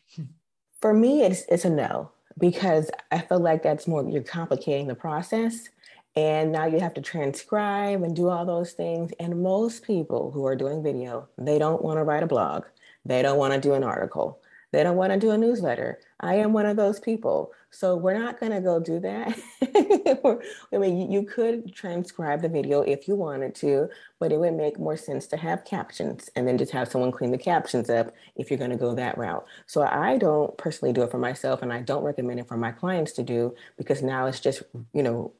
for 0.81 0.93
me 0.93 1.23
it's 1.23 1.43
it's 1.49 1.65
a 1.65 1.69
no 1.69 2.09
because 2.39 2.89
i 3.11 3.19
feel 3.19 3.39
like 3.39 3.61
that's 3.61 3.87
more 3.87 4.07
you're 4.09 4.23
complicating 4.23 4.87
the 4.87 4.95
process 4.95 5.69
and 6.15 6.51
now 6.51 6.65
you 6.65 6.79
have 6.79 6.93
to 6.93 7.01
transcribe 7.01 8.01
and 8.01 8.15
do 8.15 8.29
all 8.29 8.45
those 8.45 8.71
things. 8.71 9.11
And 9.19 9.43
most 9.43 9.83
people 9.83 10.31
who 10.31 10.45
are 10.45 10.55
doing 10.55 10.81
video, 10.81 11.27
they 11.37 11.59
don't 11.59 11.83
want 11.83 11.97
to 11.97 12.03
write 12.03 12.23
a 12.23 12.27
blog. 12.27 12.63
They 13.03 13.21
don't 13.21 13.37
want 13.37 13.53
to 13.53 13.59
do 13.59 13.73
an 13.73 13.83
article. 13.83 14.39
They 14.71 14.83
don't 14.83 14.97
want 14.97 15.13
to 15.13 15.19
do 15.19 15.31
a 15.31 15.37
newsletter. 15.37 15.99
I 16.19 16.35
am 16.35 16.51
one 16.51 16.65
of 16.65 16.75
those 16.75 16.99
people. 16.99 17.51
So 17.69 17.95
we're 17.95 18.17
not 18.17 18.39
going 18.39 18.51
to 18.51 18.61
go 18.61 18.79
do 18.79 18.99
that. 19.01 19.37
I 20.73 20.77
mean, 20.77 21.11
you 21.11 21.23
could 21.23 21.73
transcribe 21.73 22.41
the 22.41 22.49
video 22.49 22.81
if 22.81 23.07
you 23.07 23.15
wanted 23.15 23.53
to, 23.55 23.89
but 24.19 24.31
it 24.31 24.39
would 24.39 24.53
make 24.53 24.79
more 24.79 24.97
sense 24.97 25.27
to 25.27 25.37
have 25.37 25.65
captions 25.65 26.29
and 26.35 26.47
then 26.47 26.57
just 26.57 26.71
have 26.71 26.89
someone 26.89 27.11
clean 27.11 27.31
the 27.31 27.37
captions 27.37 27.89
up 27.89 28.13
if 28.35 28.49
you're 28.49 28.57
going 28.57 28.71
to 28.71 28.77
go 28.77 28.95
that 28.95 29.17
route. 29.17 29.45
So 29.65 29.83
I 29.83 30.17
don't 30.17 30.57
personally 30.57 30.93
do 30.93 31.03
it 31.03 31.11
for 31.11 31.19
myself 31.19 31.61
and 31.61 31.71
I 31.71 31.81
don't 31.81 32.03
recommend 32.03 32.39
it 32.39 32.47
for 32.47 32.57
my 32.57 32.71
clients 32.71 33.11
to 33.13 33.23
do 33.23 33.55
because 33.77 34.01
now 34.01 34.25
it's 34.25 34.39
just, 34.39 34.63
you 34.93 35.03
know, 35.03 35.33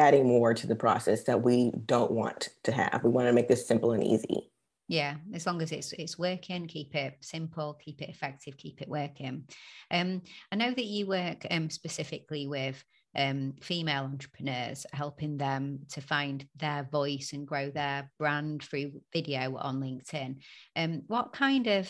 adding 0.00 0.26
more 0.26 0.54
to 0.54 0.66
the 0.66 0.74
process 0.74 1.24
that 1.24 1.42
we 1.42 1.70
don't 1.86 2.10
want 2.10 2.48
to 2.64 2.72
have. 2.72 3.02
We 3.04 3.10
want 3.10 3.28
to 3.28 3.32
make 3.32 3.48
this 3.48 3.68
simple 3.68 3.92
and 3.92 4.02
easy. 4.02 4.50
Yeah, 4.88 5.16
as 5.32 5.46
long 5.46 5.62
as 5.62 5.70
it's 5.70 5.92
it's 5.92 6.18
working, 6.18 6.66
keep 6.66 6.96
it 6.96 7.18
simple, 7.20 7.78
keep 7.80 8.02
it 8.02 8.08
effective, 8.08 8.56
keep 8.56 8.82
it 8.82 8.88
working. 8.88 9.44
Um, 9.90 10.22
I 10.50 10.56
know 10.56 10.72
that 10.72 10.84
you 10.84 11.06
work 11.06 11.46
um, 11.48 11.70
specifically 11.70 12.48
with 12.48 12.82
um, 13.14 13.54
female 13.60 14.04
entrepreneurs, 14.04 14.86
helping 14.92 15.36
them 15.36 15.80
to 15.90 16.00
find 16.00 16.44
their 16.56 16.88
voice 16.90 17.32
and 17.32 17.46
grow 17.46 17.70
their 17.70 18.10
brand 18.18 18.64
through 18.64 19.00
video 19.12 19.56
on 19.56 19.80
LinkedIn. 19.80 20.38
Um, 20.74 21.02
what 21.06 21.32
kind 21.32 21.68
of 21.68 21.88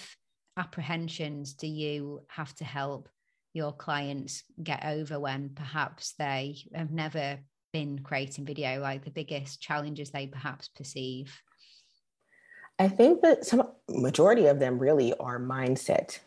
apprehensions 0.58 1.54
do 1.54 1.66
you 1.66 2.20
have 2.28 2.54
to 2.56 2.64
help 2.64 3.08
your 3.52 3.72
clients 3.72 4.44
get 4.62 4.84
over 4.84 5.18
when 5.18 5.50
perhaps 5.54 6.14
they 6.18 6.58
have 6.74 6.90
never 6.90 7.38
been 7.72 8.00
creating 8.00 8.44
video, 8.44 8.80
like 8.80 9.04
the 9.04 9.10
biggest 9.10 9.60
challenges 9.60 10.10
they 10.10 10.26
perhaps 10.26 10.68
perceive? 10.68 11.42
I 12.78 12.88
think 12.88 13.20
that 13.22 13.44
some 13.44 13.68
majority 13.88 14.46
of 14.46 14.58
them 14.58 14.78
really 14.78 15.12
are 15.18 15.38
mindset. 15.38 16.18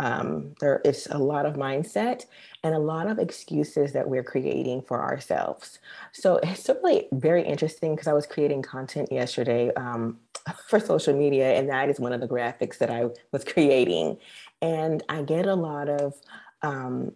Um, 0.00 0.54
there 0.60 0.80
is 0.84 1.08
a 1.10 1.18
lot 1.18 1.44
of 1.44 1.54
mindset 1.54 2.26
and 2.62 2.74
a 2.74 2.78
lot 2.78 3.08
of 3.08 3.18
excuses 3.18 3.92
that 3.94 4.08
we're 4.08 4.22
creating 4.22 4.82
for 4.82 5.00
ourselves. 5.02 5.78
So 6.12 6.36
it's 6.42 6.68
really 6.68 7.08
very 7.12 7.42
interesting 7.42 7.94
because 7.94 8.06
I 8.06 8.12
was 8.12 8.26
creating 8.26 8.62
content 8.62 9.10
yesterday 9.10 9.72
um, 9.74 10.18
for 10.68 10.78
social 10.78 11.16
media, 11.16 11.54
and 11.54 11.68
that 11.70 11.88
is 11.88 11.98
one 11.98 12.12
of 12.12 12.20
the 12.20 12.28
graphics 12.28 12.78
that 12.78 12.90
I 12.90 13.06
was 13.32 13.44
creating. 13.52 14.18
And 14.60 15.02
I 15.08 15.22
get 15.22 15.46
a 15.46 15.54
lot 15.54 15.88
of 15.88 16.14
um, 16.62 17.12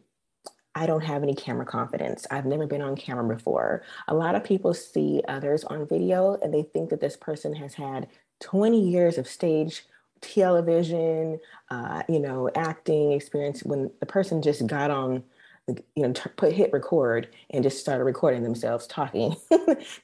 I 0.75 0.87
don't 0.87 1.03
have 1.03 1.23
any 1.23 1.35
camera 1.35 1.67
confidence. 1.67 2.27
I've 2.31 2.47
never 2.47 2.67
been 2.67 2.83
on 2.83 2.97
camera 2.97 3.35
before. 3.35 3.83
A 4.09 4.15
lot 4.15 4.35
of 4.35 4.45
people 4.45 4.73
see 4.73 5.23
others 5.29 5.65
on 5.65 5.87
video 5.87 6.39
and 6.43 6.53
they 6.53 6.63
think 6.63 6.91
that 6.91 7.01
this 7.01 7.17
person 7.17 7.55
has 7.55 7.75
had 7.75 8.09
20 8.41 8.81
years 8.81 9.19
of 9.19 9.29
stage 9.29 9.85
television, 10.23 11.39
uh, 11.71 12.03
you 12.09 12.21
know, 12.21 12.49
acting 12.55 13.13
experience 13.13 13.63
when 13.63 13.91
the 14.01 14.07
person 14.07 14.41
just 14.41 14.67
got 14.67 14.91
on, 14.91 15.23
you 15.69 16.09
know, 16.09 16.13
put 16.37 16.53
hit 16.53 16.73
record 16.73 17.29
and 17.51 17.63
just 17.63 17.81
started 17.81 18.05
recording 18.05 18.43
themselves 18.43 18.87
talking. 18.87 19.37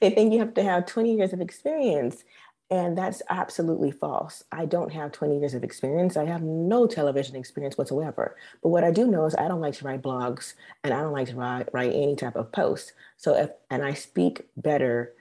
they 0.01 0.11
think 0.11 0.31
you 0.31 0.39
have 0.39 0.53
to 0.53 0.63
have 0.63 0.85
20 0.85 1.15
years 1.15 1.33
of 1.33 1.41
experience. 1.41 2.23
And 2.71 2.95
that's 2.95 3.23
absolutely 3.29 3.89
false. 3.89 4.43
I 4.51 4.65
don't 4.65 4.93
have 4.93 5.11
20 5.11 5.39
years 5.39 5.55
of 5.55 5.63
experience. 5.63 6.15
I 6.15 6.25
have 6.25 6.43
no 6.43 6.85
television 6.85 7.35
experience 7.35 7.79
whatsoever. 7.79 8.35
But 8.61 8.69
what 8.69 8.83
I 8.83 8.91
do 8.91 9.07
know 9.07 9.25
is 9.25 9.33
I 9.35 9.47
don't 9.47 9.61
like 9.61 9.73
to 9.75 9.85
write 9.85 10.03
blogs 10.03 10.53
and 10.83 10.93
I 10.93 11.01
don't 11.01 11.13
like 11.13 11.29
to 11.29 11.35
write, 11.35 11.69
write 11.73 11.93
any 11.93 12.15
type 12.15 12.35
of 12.35 12.51
post. 12.51 12.93
So 13.17 13.35
if, 13.35 13.49
and 13.71 13.83
I 13.83 13.93
speak 13.93 14.47
better 14.55 15.13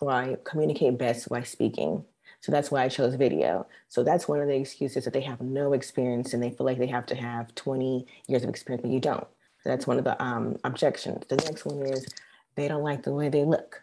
or 0.00 0.10
I 0.10 0.36
communicate 0.44 0.98
best 0.98 1.28
by 1.28 1.44
speaking. 1.44 2.04
So 2.40 2.50
that's 2.50 2.70
why 2.70 2.82
I 2.82 2.88
chose 2.88 3.14
video. 3.14 3.68
So 3.88 4.02
that's 4.02 4.26
one 4.26 4.40
of 4.40 4.48
the 4.48 4.56
excuses 4.56 5.04
that 5.04 5.12
they 5.12 5.20
have 5.20 5.40
no 5.40 5.74
experience 5.74 6.34
and 6.34 6.42
they 6.42 6.50
feel 6.50 6.66
like 6.66 6.78
they 6.78 6.86
have 6.86 7.06
to 7.06 7.14
have 7.14 7.54
20 7.54 8.06
years 8.26 8.42
of 8.42 8.48
experience, 8.48 8.82
but 8.82 8.90
you 8.90 9.00
don't. 9.00 9.26
So 9.62 9.70
that's 9.70 9.86
one 9.86 9.98
of 9.98 10.04
the 10.04 10.20
um, 10.22 10.56
objections. 10.64 11.24
The 11.28 11.36
next 11.36 11.64
one 11.64 11.82
is 11.82 12.06
they 12.56 12.66
don't 12.66 12.82
like 12.82 13.04
the 13.04 13.12
way 13.12 13.28
they 13.28 13.44
look. 13.44 13.82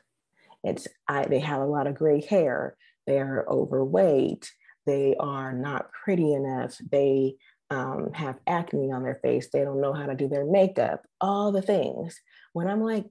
It's 0.64 0.88
I, 1.08 1.26
they 1.26 1.40
have 1.40 1.62
a 1.62 1.66
lot 1.66 1.88
of 1.88 1.96
gray 1.96 2.22
hair 2.22 2.76
they're 3.06 3.46
overweight, 3.48 4.52
they 4.86 5.16
are 5.20 5.54
not 5.54 5.90
pretty 5.92 6.34
enough, 6.34 6.78
they 6.92 7.36
um, 7.70 8.12
have 8.14 8.40
acne 8.48 8.92
on 8.92 9.04
their 9.04 9.20
face, 9.24 9.50
they 9.52 9.64
don't 9.64 9.82
know 9.82 9.94
how 9.94 10.06
to 10.06 10.16
do 10.16 10.28
their 10.28 10.46
makeup, 10.46 11.06
all 11.20 11.52
the 11.52 11.62
things. 11.62 12.20
When 12.54 12.68
I'm 12.68 12.82
like, 12.82 13.06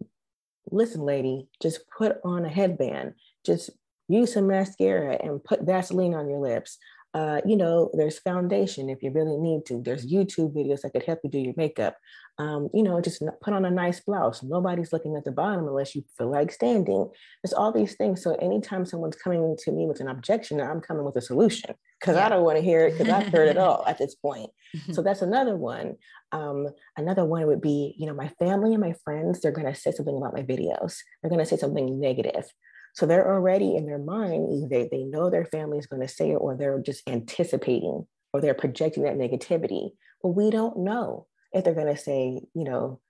listen, 0.71 1.03
lady, 1.03 1.49
just 1.61 1.81
put 1.97 2.19
on 2.25 2.45
a 2.45 2.49
headband, 2.49 3.15
just 3.45 3.71
use 4.09 4.35
some 4.35 4.47
mascara 4.47 5.19
and 5.23 5.43
put 5.43 5.63
Vaseline 5.63 6.15
on 6.15 6.29
your 6.29 6.41
lips. 6.41 6.79
Uh, 7.15 7.41
you 7.47 7.57
know, 7.57 7.91
there's 7.95 8.19
foundation 8.19 8.91
if 8.91 9.01
you 9.01 9.11
really 9.13 9.37
need 9.37 9.65
to. 9.67 9.81
There's 9.81 10.05
YouTube 10.05 10.53
videos 10.53 10.81
that 10.81 10.93
could 10.93 11.05
help 11.05 11.21
you 11.23 11.31
do 11.31 11.39
your 11.39 11.55
makeup. 11.57 11.97
Um, 12.39 12.69
you 12.75 12.83
know, 12.83 13.01
just 13.01 13.23
put 13.41 13.55
on 13.55 13.65
a 13.65 13.71
nice 13.71 14.01
blouse. 14.01 14.43
Nobody's 14.43 14.93
looking 14.93 15.15
at 15.17 15.25
the 15.25 15.31
bottom 15.31 15.69
unless 15.69 15.95
you 15.95 16.03
feel 16.19 16.31
like 16.31 16.51
standing. 16.51 17.09
There's 17.43 17.53
all 17.53 17.71
these 17.71 17.95
things. 17.95 18.21
So 18.21 18.35
anytime 18.35 18.85
someone's 18.85 19.15
coming 19.15 19.57
to 19.61 19.71
me 19.71 19.87
with 19.87 20.01
an 20.01 20.09
objection, 20.09 20.61
I'm 20.61 20.81
coming 20.81 21.05
with 21.05 21.15
a 21.15 21.21
solution 21.21 21.77
because 22.01 22.17
yeah. 22.17 22.27
I 22.27 22.29
don't 22.29 22.43
want 22.43 22.59
to 22.59 22.65
hear 22.65 22.87
it 22.87 22.99
because 22.99 23.09
I've 23.09 23.33
heard 23.33 23.49
it 23.49 23.57
all 23.65 23.85
at 23.87 23.99
this 23.99 24.17
point. 24.17 24.51
so 24.91 25.01
that's 25.03 25.23
another 25.23 25.57
one. 25.57 25.95
Um, 26.33 26.67
another 26.97 27.25
one 27.25 27.47
would 27.47 27.61
be, 27.61 27.95
you 27.97 28.07
know, 28.07 28.15
my 28.15 28.29
family 28.41 28.73
and 28.73 28.81
my 28.81 28.95
friends, 29.05 29.41
they're 29.41 29.53
going 29.53 29.73
to 29.73 29.81
say 29.81 29.93
something 29.93 30.17
about 30.17 30.35
my 30.35 30.43
videos. 30.43 30.99
They're 31.23 31.31
going 31.31 31.39
to 31.39 31.47
say 31.47 31.57
something 31.57 32.01
negative. 32.01 32.47
So 32.95 33.07
they're 33.07 33.33
already 33.33 33.77
in 33.77 33.87
their 33.87 33.99
mind, 33.99 34.71
they, 34.71 34.89
they 34.91 35.03
know 35.03 35.29
their 35.29 35.45
family 35.45 35.79
is 35.79 35.87
going 35.87 36.03
to 36.03 36.09
say 36.09 36.31
it 36.31 36.37
or 36.37 36.57
they're 36.57 36.81
just 36.81 37.09
anticipating 37.09 38.07
or 38.33 38.41
they're 38.41 38.55
projecting 38.55 39.03
that 39.03 39.19
negativity. 39.19 39.91
But 40.23 40.31
we 40.31 40.51
don't 40.51 40.79
know 40.79 41.27
if 41.53 41.65
they're 41.65 41.75
going 41.75 41.95
to 41.95 42.01
say, 42.01 42.41
you 42.55 42.65
know, 42.65 43.01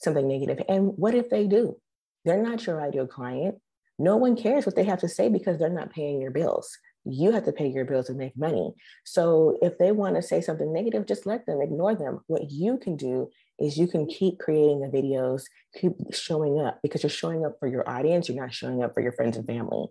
something 0.00 0.26
negative. 0.26 0.60
And 0.68 0.92
what 0.96 1.14
if 1.14 1.28
they 1.28 1.46
do? 1.46 1.76
They're 2.24 2.42
not 2.42 2.66
your 2.66 2.80
ideal 2.80 3.06
client. 3.06 3.56
No 3.98 4.16
one 4.16 4.36
cares 4.36 4.64
what 4.64 4.76
they 4.76 4.84
have 4.84 5.00
to 5.00 5.08
say 5.08 5.28
because 5.28 5.58
they're 5.58 5.68
not 5.68 5.92
paying 5.92 6.20
your 6.20 6.30
bills. 6.30 6.78
You 7.04 7.32
have 7.32 7.44
to 7.44 7.52
pay 7.52 7.68
your 7.68 7.84
bills 7.84 8.08
and 8.08 8.18
make 8.18 8.36
money. 8.36 8.72
So 9.04 9.58
if 9.60 9.78
they 9.78 9.92
want 9.92 10.16
to 10.16 10.22
say 10.22 10.40
something 10.40 10.72
negative, 10.72 11.06
just 11.06 11.26
let 11.26 11.46
them 11.46 11.60
ignore 11.60 11.94
them. 11.94 12.20
What 12.28 12.50
you 12.50 12.78
can 12.78 12.96
do 12.96 13.28
is 13.58 13.76
you 13.76 13.88
can 13.88 14.06
keep 14.06 14.38
creating 14.38 14.80
the 14.80 14.88
videos, 14.88 15.42
keep 15.80 15.92
showing 16.12 16.60
up 16.60 16.78
because 16.82 17.02
you're 17.02 17.10
showing 17.10 17.44
up 17.44 17.56
for 17.58 17.68
your 17.68 17.88
audience, 17.88 18.28
you're 18.28 18.40
not 18.40 18.54
showing 18.54 18.82
up 18.82 18.94
for 18.94 19.02
your 19.02 19.12
friends 19.12 19.36
and 19.36 19.46
family. 19.46 19.86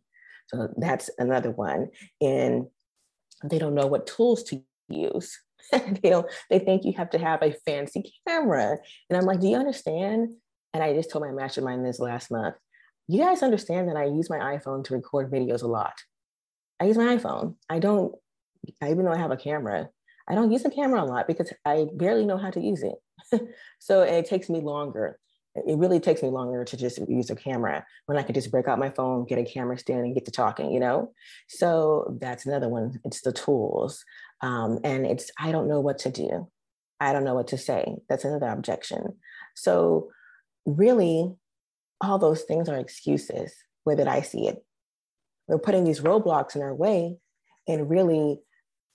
So 0.47 0.69
that's 0.78 1.10
another 1.17 1.52
one. 1.52 1.89
And 2.19 2.67
they 3.43 3.60
don't 3.60 3.76
know 3.76 3.88
what 3.88 4.08
tools 4.08 4.43
to 4.43 4.62
use. 4.89 5.38
they 5.71 6.10
don't, 6.10 6.28
they 6.50 6.60
think 6.60 6.84
you 6.84 6.93
have 6.97 7.10
to 7.12 7.19
have 7.19 7.41
a 7.41 7.56
fancy 7.65 8.13
camera. 8.28 8.78
And 9.10 9.17
I'm 9.17 9.26
like, 9.26 9.39
do 9.39 9.47
you 9.47 9.58
understand? 9.58 10.34
And 10.74 10.84
I 10.84 10.93
just 10.93 11.10
told 11.10 11.26
my 11.26 11.32
mastermind 11.32 11.86
this 11.86 12.00
last 12.00 12.32
month. 12.32 12.56
You 13.08 13.19
guys 13.24 13.43
understand 13.43 13.89
that 13.89 13.97
I 13.97 14.06
use 14.06 14.30
my 14.30 14.38
iPhone 14.38 14.84
to 14.86 14.93
record 14.93 15.32
videos 15.32 15.63
a 15.63 15.67
lot. 15.67 15.93
I 16.81 16.85
use 16.85 16.97
my 16.97 17.15
iPhone. 17.15 17.55
I 17.69 17.77
don't, 17.77 18.15
even 18.83 19.05
though 19.05 19.11
I 19.11 19.17
have 19.17 19.31
a 19.31 19.37
camera, 19.37 19.89
I 20.27 20.33
don't 20.33 20.51
use 20.51 20.63
the 20.63 20.71
camera 20.71 21.03
a 21.03 21.05
lot 21.05 21.27
because 21.27 21.53
I 21.63 21.87
barely 21.93 22.25
know 22.25 22.37
how 22.37 22.49
to 22.49 22.59
use 22.59 22.83
it. 22.83 23.41
so 23.79 24.01
it 24.01 24.25
takes 24.25 24.49
me 24.49 24.61
longer. 24.61 25.19
It 25.53 25.77
really 25.77 25.99
takes 25.99 26.23
me 26.23 26.29
longer 26.29 26.65
to 26.65 26.77
just 26.77 26.97
use 27.07 27.29
a 27.29 27.35
camera 27.35 27.85
when 28.07 28.17
I 28.17 28.23
could 28.23 28.35
just 28.35 28.49
break 28.49 28.67
out 28.67 28.79
my 28.79 28.89
phone, 28.89 29.25
get 29.25 29.37
a 29.37 29.43
camera 29.43 29.77
stand, 29.77 30.05
and 30.05 30.15
get 30.15 30.25
to 30.25 30.31
talking, 30.31 30.71
you 30.71 30.79
know? 30.79 31.11
So 31.47 32.17
that's 32.19 32.47
another 32.47 32.67
one. 32.67 32.99
It's 33.03 33.21
the 33.21 33.33
tools. 33.33 34.03
Um, 34.41 34.79
and 34.83 35.05
it's, 35.05 35.29
I 35.37 35.51
don't 35.51 35.67
know 35.67 35.81
what 35.81 35.99
to 35.99 36.09
do. 36.09 36.49
I 36.99 37.13
don't 37.13 37.25
know 37.25 37.35
what 37.35 37.49
to 37.49 37.57
say. 37.57 37.95
That's 38.09 38.25
another 38.25 38.47
objection. 38.47 39.17
So, 39.55 40.09
really, 40.65 41.33
all 41.99 42.17
those 42.17 42.43
things 42.43 42.69
are 42.69 42.77
excuses, 42.77 43.53
that 43.87 44.07
I 44.07 44.21
see 44.21 44.47
it. 44.47 44.63
We're 45.47 45.60
putting 45.60 45.84
these 45.84 46.01
roadblocks 46.01 46.56
in 46.56 46.62
our 46.62 46.73
way, 46.73 47.17
and 47.67 47.89
really, 47.89 48.39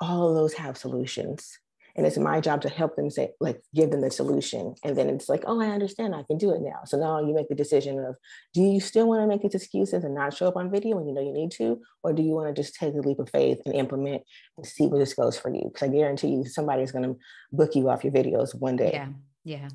all 0.01 0.29
of 0.29 0.35
those 0.35 0.55
have 0.55 0.77
solutions. 0.77 1.59
And 1.97 2.07
it's 2.07 2.19
my 2.19 2.41
job 2.41 2.61
to 2.61 2.69
help 2.69 2.95
them 2.95 3.09
say 3.09 3.31
like 3.41 3.63
give 3.75 3.91
them 3.91 4.03
the 4.03 4.11
solution. 4.11 4.75
And 4.85 4.97
then 4.97 5.09
it's 5.09 5.29
like 5.31 5.45
oh 5.47 5.61
i 5.61 5.67
understand. 5.67 6.15
I 6.15 6.25
can 6.25 6.37
do 6.37 6.53
it 6.53 6.61
now. 6.61 6.81
So 6.85 6.99
now 6.99 7.21
you 7.21 7.35
make 7.35 7.49
the 7.49 7.55
decision 7.55 7.99
of 7.99 8.17
do 8.53 8.61
you 8.61 8.81
still 8.81 9.09
want 9.09 9.23
to 9.23 9.27
make 9.27 9.41
these 9.41 9.55
excuses 9.55 10.05
and 10.05 10.15
not 10.15 10.35
show 10.35 10.47
up 10.47 10.57
on 10.57 10.71
video 10.71 10.97
when 10.97 11.09
you 11.09 11.15
know 11.15 11.23
you 11.23 11.33
need 11.33 11.53
to? 11.53 11.81
Or 12.03 12.13
do 12.13 12.23
you 12.23 12.33
want 12.33 12.55
to 12.55 12.63
just 12.63 12.75
take 12.75 12.95
the 12.95 13.01
leap 13.01 13.19
of 13.19 13.31
faith 13.31 13.63
and 13.65 13.75
implement 13.75 14.23
and 14.59 14.67
see 14.67 14.87
where 14.87 15.01
this 15.01 15.15
goes 15.15 15.39
for 15.39 15.53
you? 15.53 15.71
Because 15.73 15.89
i 15.89 15.93
guarantee 15.93 16.29
you 16.29 16.45
somebody's 16.45 16.93
going 16.93 17.05
to 17.05 17.19
book 17.51 17.75
you 17.75 17.89
off 17.89 18.05
your 18.05 18.13
videos 18.13 18.55
one 18.55 18.77
day. 18.77 18.91
Yeah. 18.93 19.09
Yeah. 19.45 19.69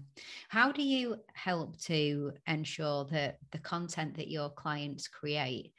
How 0.50 0.74
do 0.74 0.84
you 0.84 1.16
help 1.34 1.80
to 1.84 2.34
ensure 2.46 3.06
that 3.06 3.38
the 3.52 3.58
content 3.58 4.18
that 4.18 4.28
your 4.28 4.50
clients 4.50 5.08
create 5.08 5.72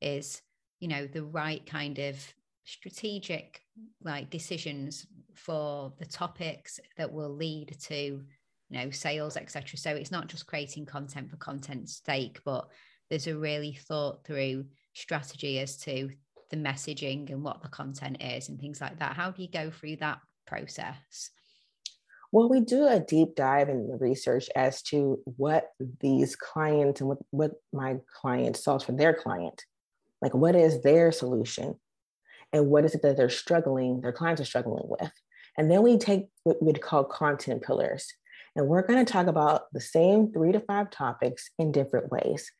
is, 0.00 0.42
you 0.78 0.88
know, 0.88 1.06
the 1.06 1.24
right 1.24 1.64
kind 1.66 1.98
of 1.98 2.16
strategic 2.64 3.62
like 4.02 4.30
decisions 4.30 5.06
for 5.34 5.92
the 5.98 6.04
topics 6.04 6.78
that 6.96 7.12
will 7.12 7.34
lead 7.34 7.74
to 7.80 7.94
you 7.94 8.78
know 8.78 8.90
sales 8.90 9.36
etc 9.36 9.76
so 9.78 9.90
it's 9.90 10.10
not 10.12 10.28
just 10.28 10.46
creating 10.46 10.84
content 10.84 11.28
for 11.30 11.36
content's 11.36 12.02
sake 12.04 12.38
but 12.44 12.68
there's 13.08 13.26
a 13.26 13.36
really 13.36 13.72
thought 13.72 14.24
through 14.24 14.64
strategy 14.94 15.58
as 15.58 15.78
to 15.78 16.10
the 16.50 16.56
messaging 16.56 17.30
and 17.30 17.42
what 17.42 17.62
the 17.62 17.68
content 17.68 18.22
is 18.22 18.48
and 18.48 18.60
things 18.60 18.80
like 18.80 18.98
that. 18.98 19.16
How 19.16 19.30
do 19.30 19.42
you 19.42 19.48
go 19.48 19.70
through 19.70 19.96
that 19.96 20.18
process? 20.46 21.30
Well, 22.32 22.48
we 22.48 22.60
do 22.60 22.86
a 22.86 23.00
deep 23.00 23.34
dive 23.34 23.68
in 23.68 23.88
the 23.88 23.96
research 23.96 24.48
as 24.54 24.82
to 24.82 25.20
what 25.24 25.70
these 26.00 26.36
clients 26.36 27.00
and 27.00 27.08
what, 27.08 27.18
what 27.30 27.52
my 27.72 27.96
client 28.20 28.56
solves 28.56 28.84
for 28.84 28.92
their 28.92 29.14
client. 29.14 29.64
Like, 30.22 30.34
what 30.34 30.56
is 30.56 30.82
their 30.82 31.12
solution? 31.12 31.76
and 32.52 32.66
what 32.66 32.84
is 32.84 32.94
it 32.94 33.02
that 33.02 33.16
they're 33.16 33.28
struggling, 33.28 34.00
their 34.00 34.12
clients 34.12 34.40
are 34.40 34.46
struggling 34.46 34.84
with. 34.86 35.12
And 35.56 35.70
then 35.70 35.82
we 35.82 35.98
take 35.98 36.28
what 36.44 36.62
we'd 36.62 36.80
call 36.80 37.04
content 37.04 37.62
pillars. 37.62 38.12
And 38.56 38.66
we're 38.66 38.86
going 38.86 39.04
to 39.04 39.10
talk 39.10 39.26
about 39.26 39.72
the 39.72 39.80
same 39.80 40.32
three 40.32 40.52
to 40.52 40.60
five 40.60 40.90
topics 40.90 41.50
in 41.58 41.72
different 41.72 42.10
ways. 42.10 42.50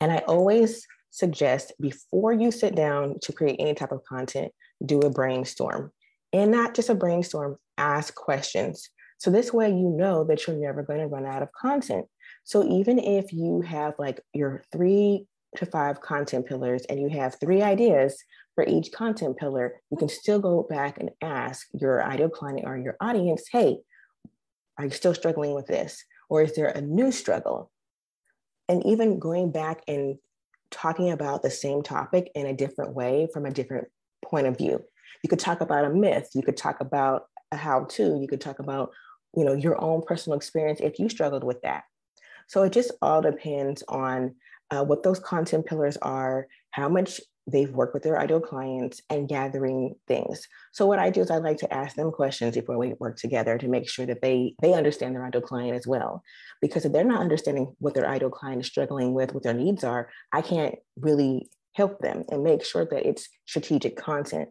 And 0.00 0.10
I 0.10 0.18
always 0.18 0.86
suggest 1.10 1.72
before 1.80 2.32
you 2.32 2.50
sit 2.50 2.74
down 2.74 3.18
to 3.22 3.32
create 3.32 3.56
any 3.58 3.74
type 3.74 3.92
of 3.92 4.04
content, 4.04 4.52
do 4.84 5.00
a 5.00 5.10
brainstorm. 5.10 5.92
And 6.32 6.50
not 6.50 6.74
just 6.74 6.88
a 6.88 6.94
brainstorm, 6.94 7.56
ask 7.78 8.14
questions. 8.14 8.88
So 9.18 9.30
this 9.30 9.52
way 9.52 9.68
you 9.68 9.90
know 9.90 10.24
that 10.24 10.46
you're 10.46 10.56
never 10.56 10.82
going 10.82 11.00
to 11.00 11.06
run 11.06 11.26
out 11.26 11.42
of 11.42 11.52
content. 11.52 12.06
So 12.44 12.66
even 12.66 12.98
if 12.98 13.32
you 13.32 13.60
have 13.60 13.94
like 13.98 14.20
your 14.32 14.64
three 14.72 15.26
to 15.56 15.66
five 15.66 16.00
content 16.00 16.46
pillars 16.46 16.84
and 16.88 17.00
you 17.00 17.08
have 17.08 17.38
three 17.40 17.62
ideas 17.62 18.22
for 18.54 18.64
each 18.66 18.92
content 18.92 19.36
pillar, 19.36 19.80
you 19.90 19.96
can 19.96 20.08
still 20.08 20.38
go 20.38 20.66
back 20.68 20.98
and 20.98 21.10
ask 21.20 21.66
your 21.72 22.04
ideal 22.04 22.28
client 22.28 22.62
or 22.64 22.76
your 22.76 22.96
audience, 23.00 23.44
hey, 23.50 23.78
are 24.78 24.84
you 24.84 24.90
still 24.90 25.14
struggling 25.14 25.54
with 25.54 25.66
this? 25.66 26.04
Or 26.28 26.42
is 26.42 26.54
there 26.54 26.68
a 26.68 26.80
new 26.80 27.12
struggle? 27.12 27.70
And 28.68 28.84
even 28.86 29.18
going 29.18 29.50
back 29.52 29.82
and 29.86 30.18
talking 30.70 31.10
about 31.10 31.42
the 31.42 31.50
same 31.50 31.82
topic 31.82 32.30
in 32.34 32.46
a 32.46 32.52
different 32.52 32.94
way 32.94 33.28
from 33.32 33.46
a 33.46 33.50
different 33.50 33.86
point 34.24 34.46
of 34.46 34.58
view. 34.58 34.82
You 35.22 35.28
could 35.28 35.38
talk 35.38 35.60
about 35.60 35.84
a 35.84 35.90
myth, 35.90 36.30
you 36.34 36.42
could 36.42 36.56
talk 36.56 36.80
about 36.80 37.26
a 37.52 37.56
how 37.56 37.84
to, 37.90 38.18
you 38.20 38.26
could 38.26 38.40
talk 38.40 38.58
about, 38.58 38.90
you 39.36 39.44
know, 39.44 39.52
your 39.52 39.80
own 39.80 40.02
personal 40.02 40.36
experience 40.36 40.80
if 40.80 40.98
you 40.98 41.08
struggled 41.08 41.44
with 41.44 41.62
that. 41.62 41.84
So 42.48 42.62
it 42.64 42.72
just 42.72 42.90
all 43.00 43.22
depends 43.22 43.84
on 43.88 44.34
uh, 44.70 44.84
what 44.84 45.02
those 45.02 45.18
content 45.18 45.66
pillars 45.66 45.96
are, 45.98 46.46
how 46.70 46.88
much 46.88 47.20
they've 47.46 47.70
worked 47.70 47.92
with 47.92 48.02
their 48.02 48.18
ideal 48.18 48.40
clients 48.40 49.02
and 49.10 49.28
gathering 49.28 49.94
things. 50.08 50.48
So 50.72 50.86
what 50.86 50.98
I 50.98 51.10
do 51.10 51.20
is 51.20 51.30
I 51.30 51.36
like 51.36 51.58
to 51.58 51.72
ask 51.72 51.94
them 51.94 52.10
questions 52.10 52.54
before 52.54 52.78
we 52.78 52.94
work 52.98 53.18
together 53.18 53.58
to 53.58 53.68
make 53.68 53.88
sure 53.88 54.06
that 54.06 54.22
they 54.22 54.54
they 54.62 54.72
understand 54.72 55.14
their 55.14 55.26
ideal 55.26 55.42
client 55.42 55.76
as 55.76 55.86
well. 55.86 56.22
Because 56.62 56.84
if 56.84 56.92
they're 56.92 57.04
not 57.04 57.20
understanding 57.20 57.74
what 57.78 57.94
their 57.94 58.08
ideal 58.08 58.30
client 58.30 58.62
is 58.62 58.66
struggling 58.66 59.12
with, 59.12 59.34
what 59.34 59.42
their 59.42 59.54
needs 59.54 59.84
are, 59.84 60.08
I 60.32 60.40
can't 60.40 60.76
really 60.98 61.50
help 61.74 61.98
them 62.00 62.24
and 62.30 62.42
make 62.42 62.64
sure 62.64 62.86
that 62.86 63.06
it's 63.06 63.28
strategic 63.46 63.96
content. 63.96 64.48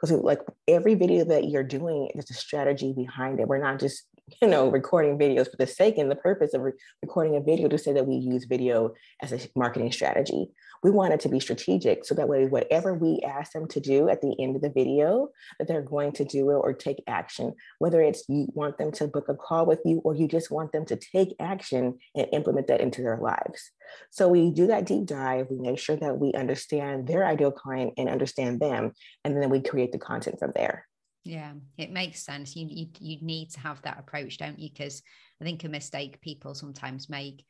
Because 0.00 0.16
like 0.22 0.40
every 0.68 0.94
video 0.94 1.24
that 1.24 1.48
you're 1.48 1.64
doing, 1.64 2.10
there's 2.14 2.30
a 2.30 2.34
strategy 2.34 2.92
behind 2.92 3.40
it. 3.40 3.48
We're 3.48 3.58
not 3.58 3.80
just 3.80 4.04
you 4.42 4.48
know, 4.48 4.68
recording 4.68 5.18
videos 5.18 5.50
for 5.50 5.56
the 5.56 5.66
sake 5.66 5.98
and 5.98 6.10
the 6.10 6.16
purpose 6.16 6.54
of 6.54 6.62
re- 6.62 6.72
recording 7.02 7.36
a 7.36 7.40
video 7.40 7.68
to 7.68 7.78
say 7.78 7.92
that 7.92 8.06
we 8.06 8.16
use 8.16 8.44
video 8.44 8.94
as 9.22 9.32
a 9.32 9.40
marketing 9.56 9.92
strategy. 9.92 10.48
We 10.82 10.90
want 10.90 11.12
it 11.12 11.20
to 11.20 11.28
be 11.28 11.40
strategic 11.40 12.04
so 12.04 12.14
that 12.14 12.28
way, 12.28 12.46
whatever 12.46 12.94
we 12.94 13.20
ask 13.26 13.52
them 13.52 13.66
to 13.68 13.80
do 13.80 14.08
at 14.08 14.20
the 14.20 14.34
end 14.40 14.56
of 14.56 14.62
the 14.62 14.70
video, 14.70 15.28
that 15.58 15.66
they're 15.68 15.82
going 15.82 16.12
to 16.12 16.24
do 16.24 16.50
it 16.50 16.54
or 16.54 16.72
take 16.72 17.02
action. 17.06 17.54
Whether 17.78 18.00
it's 18.02 18.24
you 18.28 18.48
want 18.54 18.78
them 18.78 18.92
to 18.92 19.08
book 19.08 19.28
a 19.28 19.34
call 19.34 19.66
with 19.66 19.80
you 19.84 20.00
or 20.04 20.14
you 20.14 20.28
just 20.28 20.50
want 20.50 20.72
them 20.72 20.84
to 20.86 20.96
take 20.96 21.34
action 21.40 21.98
and 22.14 22.28
implement 22.32 22.68
that 22.68 22.80
into 22.80 23.02
their 23.02 23.18
lives. 23.18 23.70
So 24.10 24.28
we 24.28 24.50
do 24.50 24.66
that 24.68 24.86
deep 24.86 25.06
dive. 25.06 25.46
We 25.50 25.58
make 25.58 25.78
sure 25.78 25.96
that 25.96 26.18
we 26.18 26.32
understand 26.34 27.06
their 27.06 27.26
ideal 27.26 27.50
client 27.50 27.94
and 27.96 28.08
understand 28.08 28.60
them, 28.60 28.92
and 29.24 29.40
then 29.40 29.50
we 29.50 29.60
create 29.60 29.92
the 29.92 29.98
content 29.98 30.38
from 30.38 30.52
there. 30.54 30.86
Yeah, 31.24 31.52
it 31.76 31.90
makes 31.90 32.24
sense. 32.24 32.56
You 32.56 32.66
you 32.70 32.86
you 33.00 33.18
need 33.20 33.50
to 33.50 33.60
have 33.60 33.82
that 33.82 33.98
approach, 33.98 34.38
don't 34.38 34.58
you? 34.58 34.70
Because 34.70 35.02
I 35.40 35.44
think 35.44 35.64
a 35.64 35.68
mistake 35.68 36.20
people 36.20 36.54
sometimes 36.54 37.08
make 37.08 37.44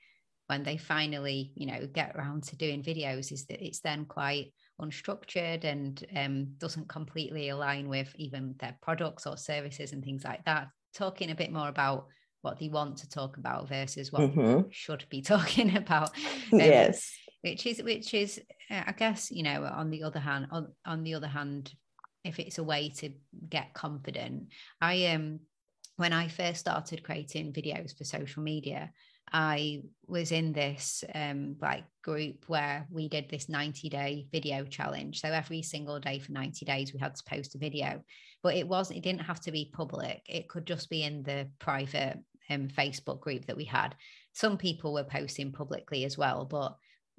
when 0.48 0.62
they 0.62 0.78
finally, 0.78 1.52
you 1.54 1.66
know, 1.66 1.86
get 1.86 2.16
around 2.16 2.42
to 2.42 2.56
doing 2.56 2.82
videos 2.82 3.30
is 3.30 3.44
that 3.46 3.64
it's 3.64 3.80
then 3.80 4.06
quite 4.06 4.52
unstructured 4.80 5.64
and 5.64 6.04
um, 6.16 6.46
doesn't 6.56 6.88
completely 6.88 7.50
align 7.50 7.88
with 7.88 8.10
even 8.16 8.54
their 8.58 8.76
products 8.80 9.26
or 9.26 9.36
services 9.36 9.92
and 9.92 10.02
things 10.02 10.24
like 10.24 10.44
that. 10.46 10.68
Talking 10.94 11.30
a 11.30 11.34
bit 11.34 11.52
more 11.52 11.68
about 11.68 12.06
what 12.40 12.58
they 12.58 12.68
want 12.68 12.96
to 12.98 13.08
talk 13.08 13.36
about 13.36 13.68
versus 13.68 14.10
what 14.10 14.22
mm-hmm. 14.22 14.68
should 14.70 15.04
be 15.10 15.22
talking 15.34 15.76
about. 15.76 16.10
Um, 16.50 16.60
yes. 16.60 17.12
Which 17.42 17.66
is 17.66 17.82
which 17.82 18.14
is 18.14 18.40
I 18.70 18.92
guess 18.92 19.30
you 19.30 19.42
know 19.42 19.64
on 19.64 19.90
the 19.90 20.02
other 20.02 20.18
hand 20.18 20.46
on 20.50 20.72
on 20.86 21.02
the 21.02 21.14
other 21.14 21.26
hand 21.26 21.70
if 22.28 22.38
it's 22.38 22.58
a 22.58 22.64
way 22.64 22.90
to 22.98 23.10
get 23.48 23.74
confident. 23.74 24.48
I 24.80 25.06
um 25.06 25.40
when 25.96 26.12
I 26.12 26.28
first 26.28 26.60
started 26.60 27.02
creating 27.02 27.52
videos 27.52 27.96
for 27.96 28.04
social 28.04 28.42
media, 28.42 28.92
I 29.32 29.82
was 30.06 30.32
in 30.32 30.52
this 30.52 31.04
um, 31.14 31.56
like 31.60 31.84
group 32.02 32.44
where 32.46 32.86
we 32.90 33.08
did 33.08 33.28
this 33.28 33.48
90 33.48 33.88
day 33.88 34.26
video 34.32 34.64
challenge. 34.64 35.20
So 35.20 35.28
every 35.28 35.62
single 35.62 35.98
day 36.00 36.18
for 36.18 36.32
90 36.32 36.64
days, 36.64 36.92
we 36.92 37.00
had 37.00 37.14
to 37.14 37.22
post 37.28 37.54
a 37.54 37.58
video, 37.58 38.02
but 38.42 38.54
it 38.54 38.66
wasn't, 38.66 38.98
it 38.98 39.02
didn't 39.02 39.22
have 39.22 39.40
to 39.40 39.52
be 39.52 39.70
public. 39.72 40.22
It 40.26 40.48
could 40.48 40.66
just 40.66 40.88
be 40.88 41.02
in 41.02 41.22
the 41.22 41.48
private 41.58 42.18
um, 42.50 42.68
Facebook 42.68 43.20
group 43.20 43.46
that 43.46 43.56
we 43.56 43.64
had. 43.64 43.94
Some 44.32 44.56
people 44.56 44.94
were 44.94 45.04
posting 45.04 45.52
publicly 45.52 46.04
as 46.04 46.16
well, 46.16 46.44
but 46.44 46.76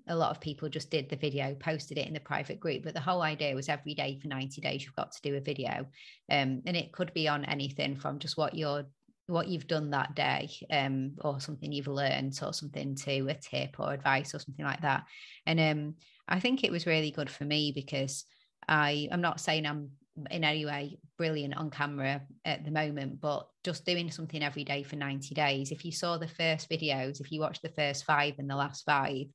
a 0.09 0.15
lot 0.15 0.31
of 0.31 0.41
people 0.41 0.67
just 0.67 0.89
did 0.89 1.07
the 1.07 1.15
video, 1.15 1.55
posted 1.55 1.97
it 1.97 2.07
in 2.07 2.13
the 2.13 2.19
private 2.19 2.59
group. 2.59 2.83
But 2.83 2.95
the 2.95 2.99
whole 2.99 3.21
idea 3.21 3.55
was 3.55 3.69
every 3.69 3.93
day 3.93 4.19
for 4.19 4.27
90 4.27 4.59
days, 4.59 4.83
you've 4.83 4.95
got 4.95 5.11
to 5.11 5.21
do 5.21 5.35
a 5.35 5.41
video. 5.41 5.85
Um, 6.29 6.61
and 6.65 6.75
it 6.75 6.91
could 6.91 7.13
be 7.13 7.27
on 7.27 7.45
anything 7.45 7.95
from 7.95 8.19
just 8.19 8.37
what 8.37 8.55
you're 8.55 8.85
what 9.27 9.47
you've 9.47 9.67
done 9.67 9.91
that 9.91 10.15
day 10.15 10.49
um, 10.71 11.11
or 11.21 11.39
something 11.39 11.71
you've 11.71 11.87
learned 11.87 12.37
or 12.41 12.51
something 12.51 12.95
to 12.95 13.27
a 13.27 13.33
tip 13.35 13.79
or 13.79 13.93
advice 13.93 14.33
or 14.33 14.39
something 14.39 14.65
like 14.65 14.81
that 14.81 15.03
and 15.45 15.59
um, 15.59 15.93
i 16.27 16.39
think 16.39 16.63
it 16.63 16.71
was 16.71 16.87
really 16.87 17.11
good 17.11 17.29
for 17.29 17.45
me 17.45 17.71
because 17.73 18.25
i 18.67 19.07
i'm 19.11 19.21
not 19.21 19.39
saying 19.39 19.67
i'm 19.67 19.91
in 20.31 20.43
any 20.43 20.65
way 20.65 20.97
brilliant 21.17 21.55
on 21.55 21.69
camera 21.69 22.21
at 22.43 22.65
the 22.65 22.71
moment 22.71 23.21
but 23.21 23.47
just 23.63 23.85
doing 23.85 24.11
something 24.11 24.43
every 24.43 24.63
day 24.63 24.83
for 24.83 24.95
90 24.95 25.33
days 25.35 25.71
if 25.71 25.85
you 25.85 25.91
saw 25.91 26.17
the 26.17 26.27
first 26.27 26.69
videos 26.69 27.21
if 27.21 27.31
you 27.31 27.39
watched 27.39 27.61
the 27.61 27.69
first 27.69 28.05
five 28.05 28.33
and 28.39 28.49
the 28.49 28.55
last 28.55 28.83
five 28.83 29.27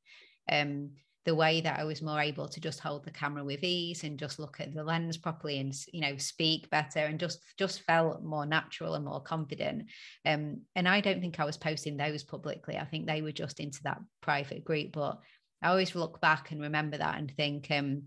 um, 0.50 0.90
the 1.24 1.34
way 1.34 1.62
that 1.62 1.78
I 1.78 1.84
was 1.84 2.02
more 2.02 2.20
able 2.20 2.48
to 2.48 2.60
just 2.60 2.80
hold 2.80 3.04
the 3.04 3.10
camera 3.10 3.42
with 3.42 3.64
ease 3.64 4.04
and 4.04 4.18
just 4.18 4.38
look 4.38 4.60
at 4.60 4.74
the 4.74 4.84
lens 4.84 5.16
properly 5.16 5.58
and 5.58 5.74
you 5.92 6.02
know 6.02 6.18
speak 6.18 6.68
better 6.68 6.98
and 6.98 7.18
just 7.18 7.40
just 7.58 7.80
felt 7.82 8.22
more 8.22 8.44
natural 8.44 8.94
and 8.94 9.04
more 9.04 9.22
confident. 9.22 9.84
Um, 10.26 10.62
and 10.76 10.86
I 10.88 11.00
don't 11.00 11.20
think 11.20 11.40
I 11.40 11.44
was 11.44 11.56
posting 11.56 11.96
those 11.96 12.22
publicly. 12.22 12.76
I 12.76 12.84
think 12.84 13.06
they 13.06 13.22
were 13.22 13.32
just 13.32 13.58
into 13.58 13.82
that 13.84 14.00
private 14.20 14.64
group. 14.64 14.92
But 14.92 15.18
I 15.62 15.68
always 15.68 15.94
look 15.94 16.20
back 16.20 16.50
and 16.50 16.60
remember 16.60 16.98
that 16.98 17.18
and 17.18 17.30
think 17.30 17.70
um, 17.70 18.02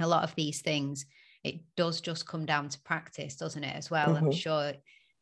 a 0.00 0.08
lot 0.08 0.24
of 0.24 0.34
these 0.34 0.60
things 0.60 1.06
it 1.44 1.60
does 1.76 2.00
just 2.00 2.26
come 2.26 2.44
down 2.44 2.68
to 2.68 2.80
practice, 2.80 3.36
doesn't 3.36 3.62
it? 3.62 3.76
As 3.76 3.88
well, 3.88 4.08
mm-hmm. 4.08 4.26
I'm 4.26 4.32
sure 4.32 4.72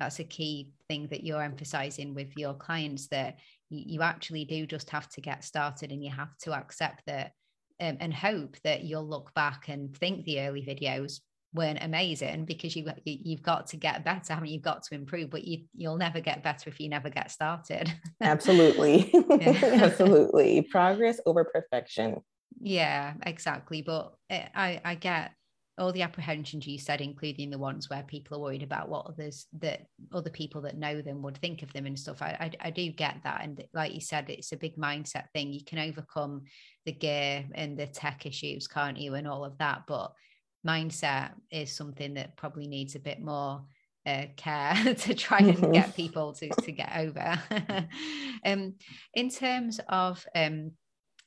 that's 0.01 0.21
a 0.21 0.25
key 0.25 0.71
thing 0.89 1.09
that 1.09 1.25
you're 1.25 1.43
emphasizing 1.43 2.15
with 2.15 2.37
your 2.37 2.55
clients 2.55 3.09
that 3.09 3.39
you, 3.75 4.03
actually 4.03 4.45
do 4.45 4.67
just 4.67 4.91
have 4.91 5.09
to 5.11 5.21
get 5.21 5.45
started 5.45 5.93
and 5.93 6.03
you 6.03 6.11
have 6.11 6.37
to 6.39 6.53
accept 6.53 7.03
that 7.07 7.33
um, 7.81 7.97
and 8.01 8.15
hope 8.15 8.57
that 8.65 8.85
you'll 8.85 9.09
look 9.09 9.33
back 9.35 9.69
and 9.69 9.97
think 9.97 10.25
the 10.25 10.41
early 10.41 10.63
videos 10.63 11.21
weren't 11.55 11.83
amazing 11.83 12.45
because 12.45 12.75
you 12.75 12.85
you've 13.05 13.43
got 13.43 13.69
to 13.69 13.77
get 13.77 14.05
better 14.05 14.35
haven't 14.35 14.49
you? 14.49 14.55
you've 14.55 14.63
got 14.63 14.83
to 14.83 14.95
improve 14.95 15.31
but 15.31 15.45
you 15.45 15.65
you'll 15.77 15.97
never 15.97 16.21
get 16.21 16.43
better 16.43 16.69
if 16.69 16.81
you 16.81 16.89
never 16.89 17.09
get 17.09 17.31
started. 17.31 17.93
Absolutely. 18.21 19.15
Absolutely. 19.31 20.63
Progress 20.63 21.21
over 21.25 21.45
perfection. 21.45 22.21
Yeah 22.61 23.15
exactly. 23.25 23.83
But 23.83 24.15
eh, 24.31 24.49
i 24.55 24.81
i 24.85 24.95
get 24.97 25.31
all 25.77 25.93
the 25.93 26.03
apprehensions 26.03 26.67
you 26.67 26.79
said, 26.79 27.01
including 27.01 27.51
the 27.51 27.59
ones 27.59 27.91
where 27.91 28.05
people 28.05 28.37
are 28.37 28.41
worried 28.41 28.63
about 28.63 28.89
what 28.89 29.07
others 29.07 29.47
that 29.59 29.87
other 30.13 30.31
people 30.31 30.61
that 30.63 30.79
know 30.79 31.03
them 31.03 31.21
would 31.23 31.37
think 31.39 31.63
of 31.63 31.73
them 31.73 31.87
and 31.87 31.99
stuff. 31.99 32.23
I, 32.23 32.37
I, 32.63 32.69
I 32.69 32.71
do 32.71 32.91
get 32.91 33.17
that, 33.25 33.43
and 33.43 33.65
like 33.73 33.93
you 33.93 34.01
said, 34.01 34.31
it's 34.31 34.53
a 34.53 34.57
big 34.57 34.77
mindset 34.77 35.25
thing. 35.33 35.53
You 35.53 35.65
can 35.65 35.79
overcome 35.79 36.43
the 36.87 36.93
gear 36.93 37.45
and 37.55 37.77
the 37.77 37.87
tech 37.87 38.25
issues, 38.27 38.69
can't 38.69 38.99
you, 38.99 39.15
and 39.15 39.27
all 39.27 39.45
of 39.45 39.59
that. 39.59 39.83
But 39.89 40.13
mindset 40.67 41.33
is 41.51 41.73
something 41.73 42.15
that 42.15 42.37
probably 42.37 42.69
needs 42.69 42.95
a 42.95 43.01
bit 43.01 43.21
more 43.21 43.65
uh, 44.07 44.27
care 44.37 44.75
to 44.95 45.15
try 45.15 45.39
and 45.39 45.73
get 45.73 45.97
people 45.97 46.33
to 46.35 46.49
to 46.49 46.73
get 46.73 46.97
over. 46.97 47.43
um, 48.45 48.75
in 49.15 49.29
terms 49.29 49.81
of 49.89 50.25
um, 50.37 50.73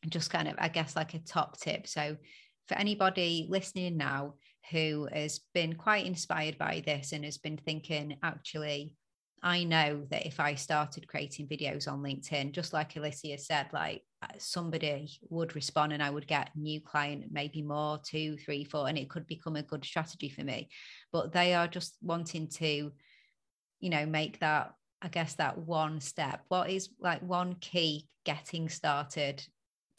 just 0.07 0.29
kind 0.29 0.47
of, 0.47 0.55
I 0.57 0.69
guess, 0.69 0.95
like 0.95 1.13
a 1.13 1.19
top 1.19 1.59
tip. 1.59 1.87
So 1.87 2.17
for 2.67 2.75
anybody 2.75 3.47
listening 3.49 3.97
now 3.97 4.35
who 4.71 5.07
has 5.13 5.39
been 5.53 5.75
quite 5.75 6.05
inspired 6.05 6.57
by 6.57 6.83
this 6.85 7.13
and 7.13 7.23
has 7.23 7.37
been 7.37 7.57
thinking, 7.57 8.17
actually, 8.23 8.93
I 9.41 9.63
know 9.63 10.05
that 10.09 10.25
if 10.25 10.39
I 10.39 10.55
started 10.55 11.07
creating 11.07 11.47
videos 11.47 11.87
on 11.91 12.01
LinkedIn, 12.01 12.51
just 12.51 12.73
like 12.73 12.95
Alicia 12.95 13.37
said, 13.37 13.67
like 13.71 14.01
uh, 14.21 14.27
somebody 14.39 15.11
would 15.29 15.55
respond 15.55 15.93
and 15.93 16.01
I 16.01 16.09
would 16.09 16.27
get 16.27 16.49
new 16.55 16.81
client, 16.81 17.25
maybe 17.31 17.61
more, 17.61 17.99
two, 18.03 18.37
three, 18.37 18.63
four, 18.63 18.87
and 18.87 18.97
it 18.97 19.09
could 19.09 19.27
become 19.27 19.55
a 19.55 19.61
good 19.61 19.85
strategy 19.85 20.29
for 20.29 20.43
me. 20.43 20.69
But 21.13 21.31
they 21.31 21.53
are 21.53 21.67
just 21.67 21.97
wanting 22.01 22.47
to, 22.47 22.91
you 23.79 23.89
know, 23.89 24.05
make 24.05 24.39
that, 24.39 24.73
I 25.01 25.07
guess, 25.07 25.35
that 25.35 25.57
one 25.59 26.01
step. 26.01 26.41
What 26.47 26.69
is 26.69 26.89
like 26.99 27.21
one 27.21 27.55
key 27.61 28.09
getting 28.25 28.69
started 28.69 29.45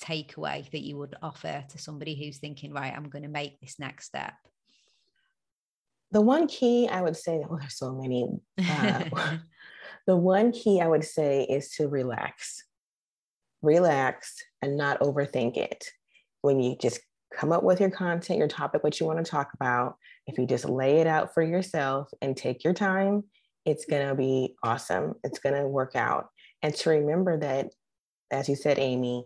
takeaway 0.00 0.68
that 0.70 0.80
you 0.80 0.96
would 0.96 1.14
offer 1.22 1.64
to 1.68 1.78
somebody 1.78 2.14
who's 2.14 2.38
thinking, 2.38 2.72
right, 2.72 2.92
I'm 2.94 3.08
going 3.08 3.22
to 3.22 3.28
make 3.28 3.60
this 3.60 3.78
next 3.78 4.06
step? 4.06 4.34
The 6.10 6.20
one 6.20 6.46
key 6.46 6.88
I 6.88 7.02
would 7.02 7.16
say, 7.16 7.44
oh, 7.48 7.58
there's 7.58 7.76
so 7.76 7.92
many. 7.92 8.28
Uh, 8.58 9.04
the 10.06 10.16
one 10.16 10.52
key 10.52 10.80
I 10.80 10.88
would 10.88 11.04
say 11.04 11.44
is 11.44 11.70
to 11.76 11.88
relax, 11.88 12.64
relax 13.62 14.36
and 14.62 14.76
not 14.76 15.00
overthink 15.00 15.56
it. 15.56 15.84
When 16.42 16.60
you 16.60 16.76
just 16.80 17.00
come 17.34 17.52
up 17.52 17.62
with 17.62 17.80
your 17.80 17.90
content, 17.90 18.38
your 18.38 18.48
topic, 18.48 18.82
what 18.82 18.98
you 18.98 19.06
want 19.06 19.22
to 19.24 19.30
talk 19.30 19.50
about, 19.54 19.96
if 20.26 20.38
you 20.38 20.46
just 20.46 20.64
lay 20.64 21.00
it 21.00 21.06
out 21.06 21.34
for 21.34 21.42
yourself 21.42 22.08
and 22.22 22.36
take 22.36 22.64
your 22.64 22.74
time, 22.74 23.24
it's 23.66 23.84
going 23.84 24.08
to 24.08 24.14
be 24.14 24.54
awesome. 24.62 25.14
It's 25.24 25.40
going 25.40 25.54
to 25.54 25.68
work 25.68 25.94
out. 25.94 26.28
And 26.62 26.74
to 26.74 26.90
remember 26.90 27.38
that 27.38 27.70
as 28.30 28.48
you 28.48 28.56
said, 28.56 28.78
Amy, 28.78 29.24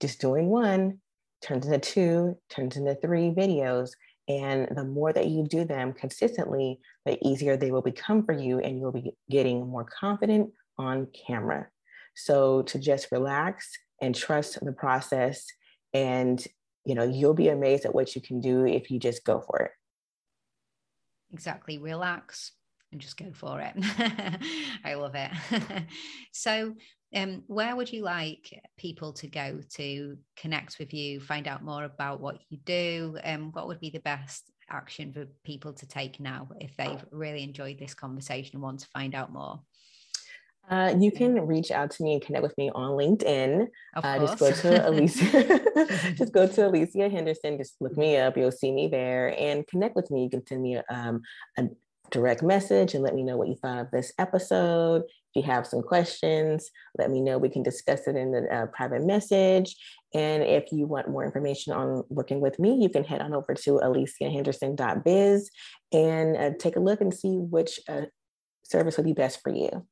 just 0.00 0.20
doing 0.20 0.46
one 0.46 1.00
turns 1.42 1.66
into 1.66 1.78
two, 1.78 2.36
turns 2.50 2.76
into 2.76 2.94
three 2.96 3.30
videos. 3.30 3.90
And 4.28 4.68
the 4.76 4.84
more 4.84 5.12
that 5.12 5.26
you 5.26 5.44
do 5.44 5.64
them 5.64 5.92
consistently, 5.92 6.78
the 7.04 7.18
easier 7.26 7.56
they 7.56 7.72
will 7.72 7.82
become 7.82 8.24
for 8.24 8.32
you, 8.32 8.60
and 8.60 8.78
you'll 8.78 8.92
be 8.92 9.12
getting 9.28 9.66
more 9.66 9.84
confident 9.84 10.50
on 10.78 11.08
camera. 11.26 11.66
So 12.14 12.62
to 12.62 12.78
just 12.78 13.10
relax 13.10 13.70
and 14.00 14.14
trust 14.14 14.58
the 14.64 14.72
process, 14.72 15.46
and 15.92 16.44
you 16.84 16.94
know, 16.94 17.04
you'll 17.04 17.34
be 17.34 17.48
amazed 17.48 17.84
at 17.84 17.94
what 17.94 18.14
you 18.14 18.22
can 18.22 18.40
do 18.40 18.64
if 18.64 18.90
you 18.90 18.98
just 18.98 19.24
go 19.24 19.40
for 19.40 19.58
it. 19.60 19.70
Exactly. 21.32 21.78
Relax 21.78 22.52
and 22.92 23.00
just 23.00 23.16
go 23.16 23.26
for 23.32 23.60
it. 23.60 23.74
I 24.84 24.94
love 24.94 25.14
it. 25.14 25.30
so, 26.32 26.74
um, 27.14 27.42
where 27.48 27.74
would 27.74 27.92
you 27.92 28.02
like 28.02 28.60
people 28.76 29.12
to 29.14 29.26
go 29.26 29.60
to 29.76 30.16
connect 30.36 30.78
with 30.78 30.94
you, 30.94 31.20
find 31.20 31.48
out 31.48 31.64
more 31.64 31.84
about 31.84 32.20
what 32.20 32.38
you 32.48 32.58
do? 32.64 33.18
Um, 33.24 33.50
what 33.52 33.66
would 33.66 33.80
be 33.80 33.90
the 33.90 34.00
best 34.00 34.50
action 34.70 35.12
for 35.12 35.26
people 35.44 35.72
to 35.72 35.86
take 35.86 36.20
now 36.20 36.48
if 36.60 36.76
they've 36.76 37.04
really 37.10 37.42
enjoyed 37.42 37.78
this 37.78 37.94
conversation 37.94 38.56
and 38.56 38.62
want 38.62 38.80
to 38.80 38.86
find 38.88 39.14
out 39.14 39.32
more? 39.32 39.60
Uh, 40.68 40.94
you 41.00 41.10
can 41.10 41.46
reach 41.46 41.72
out 41.72 41.90
to 41.90 42.04
me 42.04 42.12
and 42.12 42.22
connect 42.22 42.44
with 42.44 42.56
me 42.56 42.70
on 42.72 42.92
LinkedIn. 42.92 43.66
Uh, 43.96 44.18
just 44.20 44.38
go 44.38 44.52
to 44.52 44.88
Alicia. 44.88 46.14
just 46.14 46.32
go 46.32 46.46
to 46.46 46.68
Alicia 46.68 47.08
Henderson. 47.08 47.58
Just 47.58 47.74
look 47.80 47.96
me 47.96 48.16
up. 48.18 48.36
You'll 48.36 48.52
see 48.52 48.70
me 48.70 48.86
there 48.86 49.34
and 49.36 49.66
connect 49.66 49.96
with 49.96 50.12
me. 50.12 50.22
You 50.22 50.30
can 50.30 50.46
send 50.46 50.62
me 50.62 50.80
um, 50.88 51.22
a 51.58 51.64
direct 52.10 52.42
message 52.42 52.94
and 52.94 53.02
let 53.02 53.14
me 53.14 53.22
know 53.22 53.36
what 53.36 53.48
you 53.48 53.56
thought 53.56 53.78
of 53.78 53.90
this 53.90 54.12
episode. 54.18 55.02
If 55.02 55.36
you 55.36 55.42
have 55.42 55.66
some 55.66 55.82
questions, 55.82 56.70
let 56.98 57.10
me 57.10 57.20
know. 57.20 57.38
We 57.38 57.48
can 57.48 57.62
discuss 57.62 58.06
it 58.08 58.16
in 58.16 58.32
the 58.32 58.46
uh, 58.54 58.66
private 58.66 59.04
message. 59.04 59.76
And 60.12 60.42
if 60.42 60.72
you 60.72 60.86
want 60.86 61.08
more 61.08 61.24
information 61.24 61.72
on 61.72 62.04
working 62.08 62.40
with 62.40 62.58
me, 62.58 62.82
you 62.82 62.88
can 62.88 63.04
head 63.04 63.20
on 63.20 63.32
over 63.32 63.54
to 63.54 63.70
aliciahenderson.biz 63.78 65.50
and 65.92 66.36
uh, 66.36 66.50
take 66.58 66.76
a 66.76 66.80
look 66.80 67.00
and 67.00 67.14
see 67.14 67.36
which 67.36 67.78
uh, 67.88 68.02
service 68.64 68.96
would 68.96 69.06
be 69.06 69.12
best 69.12 69.40
for 69.42 69.54
you. 69.54 69.86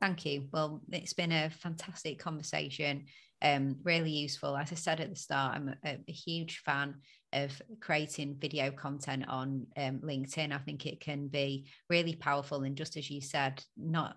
Thank 0.00 0.26
you. 0.26 0.48
Well, 0.52 0.80
it's 0.90 1.12
been 1.12 1.32
a 1.32 1.50
fantastic 1.50 2.18
conversation, 2.18 3.06
um, 3.40 3.76
really 3.84 4.10
useful. 4.10 4.56
As 4.56 4.72
I 4.72 4.76
said 4.76 5.00
at 5.00 5.10
the 5.10 5.16
start, 5.16 5.56
I'm 5.56 5.74
a, 5.84 5.98
a 6.08 6.12
huge 6.12 6.58
fan 6.58 6.96
of 7.32 7.60
creating 7.80 8.36
video 8.40 8.70
content 8.70 9.24
on 9.28 9.66
um, 9.76 10.00
LinkedIn. 10.00 10.52
I 10.52 10.58
think 10.58 10.86
it 10.86 11.00
can 11.00 11.28
be 11.28 11.66
really 11.88 12.14
powerful. 12.14 12.62
And 12.62 12.76
just 12.76 12.96
as 12.96 13.10
you 13.10 13.20
said, 13.20 13.62
not 13.76 14.16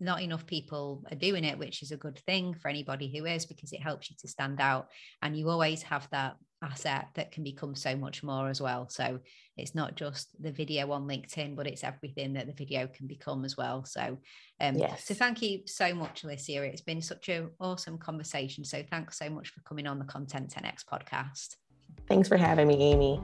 not 0.00 0.20
enough 0.20 0.46
people 0.46 1.04
are 1.12 1.16
doing 1.16 1.44
it, 1.44 1.58
which 1.58 1.82
is 1.82 1.92
a 1.92 1.96
good 1.96 2.18
thing 2.26 2.54
for 2.54 2.68
anybody 2.68 3.16
who 3.16 3.24
is 3.24 3.46
because 3.46 3.72
it 3.72 3.80
helps 3.80 4.10
you 4.10 4.16
to 4.20 4.28
stand 4.28 4.60
out. 4.60 4.88
And 5.22 5.36
you 5.36 5.48
always 5.48 5.82
have 5.82 6.08
that 6.10 6.36
asset 6.62 7.08
that 7.14 7.32
can 7.32 7.44
become 7.44 7.74
so 7.74 7.96
much 7.96 8.22
more 8.22 8.48
as 8.48 8.60
well. 8.60 8.88
So 8.88 9.20
it's 9.56 9.74
not 9.74 9.94
just 9.94 10.30
the 10.42 10.52
video 10.52 10.90
on 10.92 11.06
LinkedIn, 11.06 11.56
but 11.56 11.66
it's 11.66 11.84
everything 11.84 12.34
that 12.34 12.46
the 12.46 12.52
video 12.52 12.86
can 12.86 13.06
become 13.06 13.44
as 13.44 13.56
well. 13.56 13.84
So 13.84 14.18
um 14.60 14.76
yes. 14.76 15.04
so 15.04 15.14
thank 15.14 15.42
you 15.42 15.60
so 15.66 15.94
much, 15.94 16.24
Alicia. 16.24 16.62
It's 16.64 16.82
been 16.82 17.02
such 17.02 17.28
an 17.28 17.50
awesome 17.60 17.98
conversation. 17.98 18.64
So 18.64 18.82
thanks 18.90 19.18
so 19.18 19.30
much 19.30 19.48
for 19.48 19.60
coming 19.60 19.86
on 19.86 19.98
the 19.98 20.04
Content 20.04 20.52
10X 20.54 20.84
podcast. 20.84 21.56
Thanks 22.08 22.28
for 22.28 22.36
having 22.36 22.68
me, 22.68 22.82
Amy. 22.92 23.20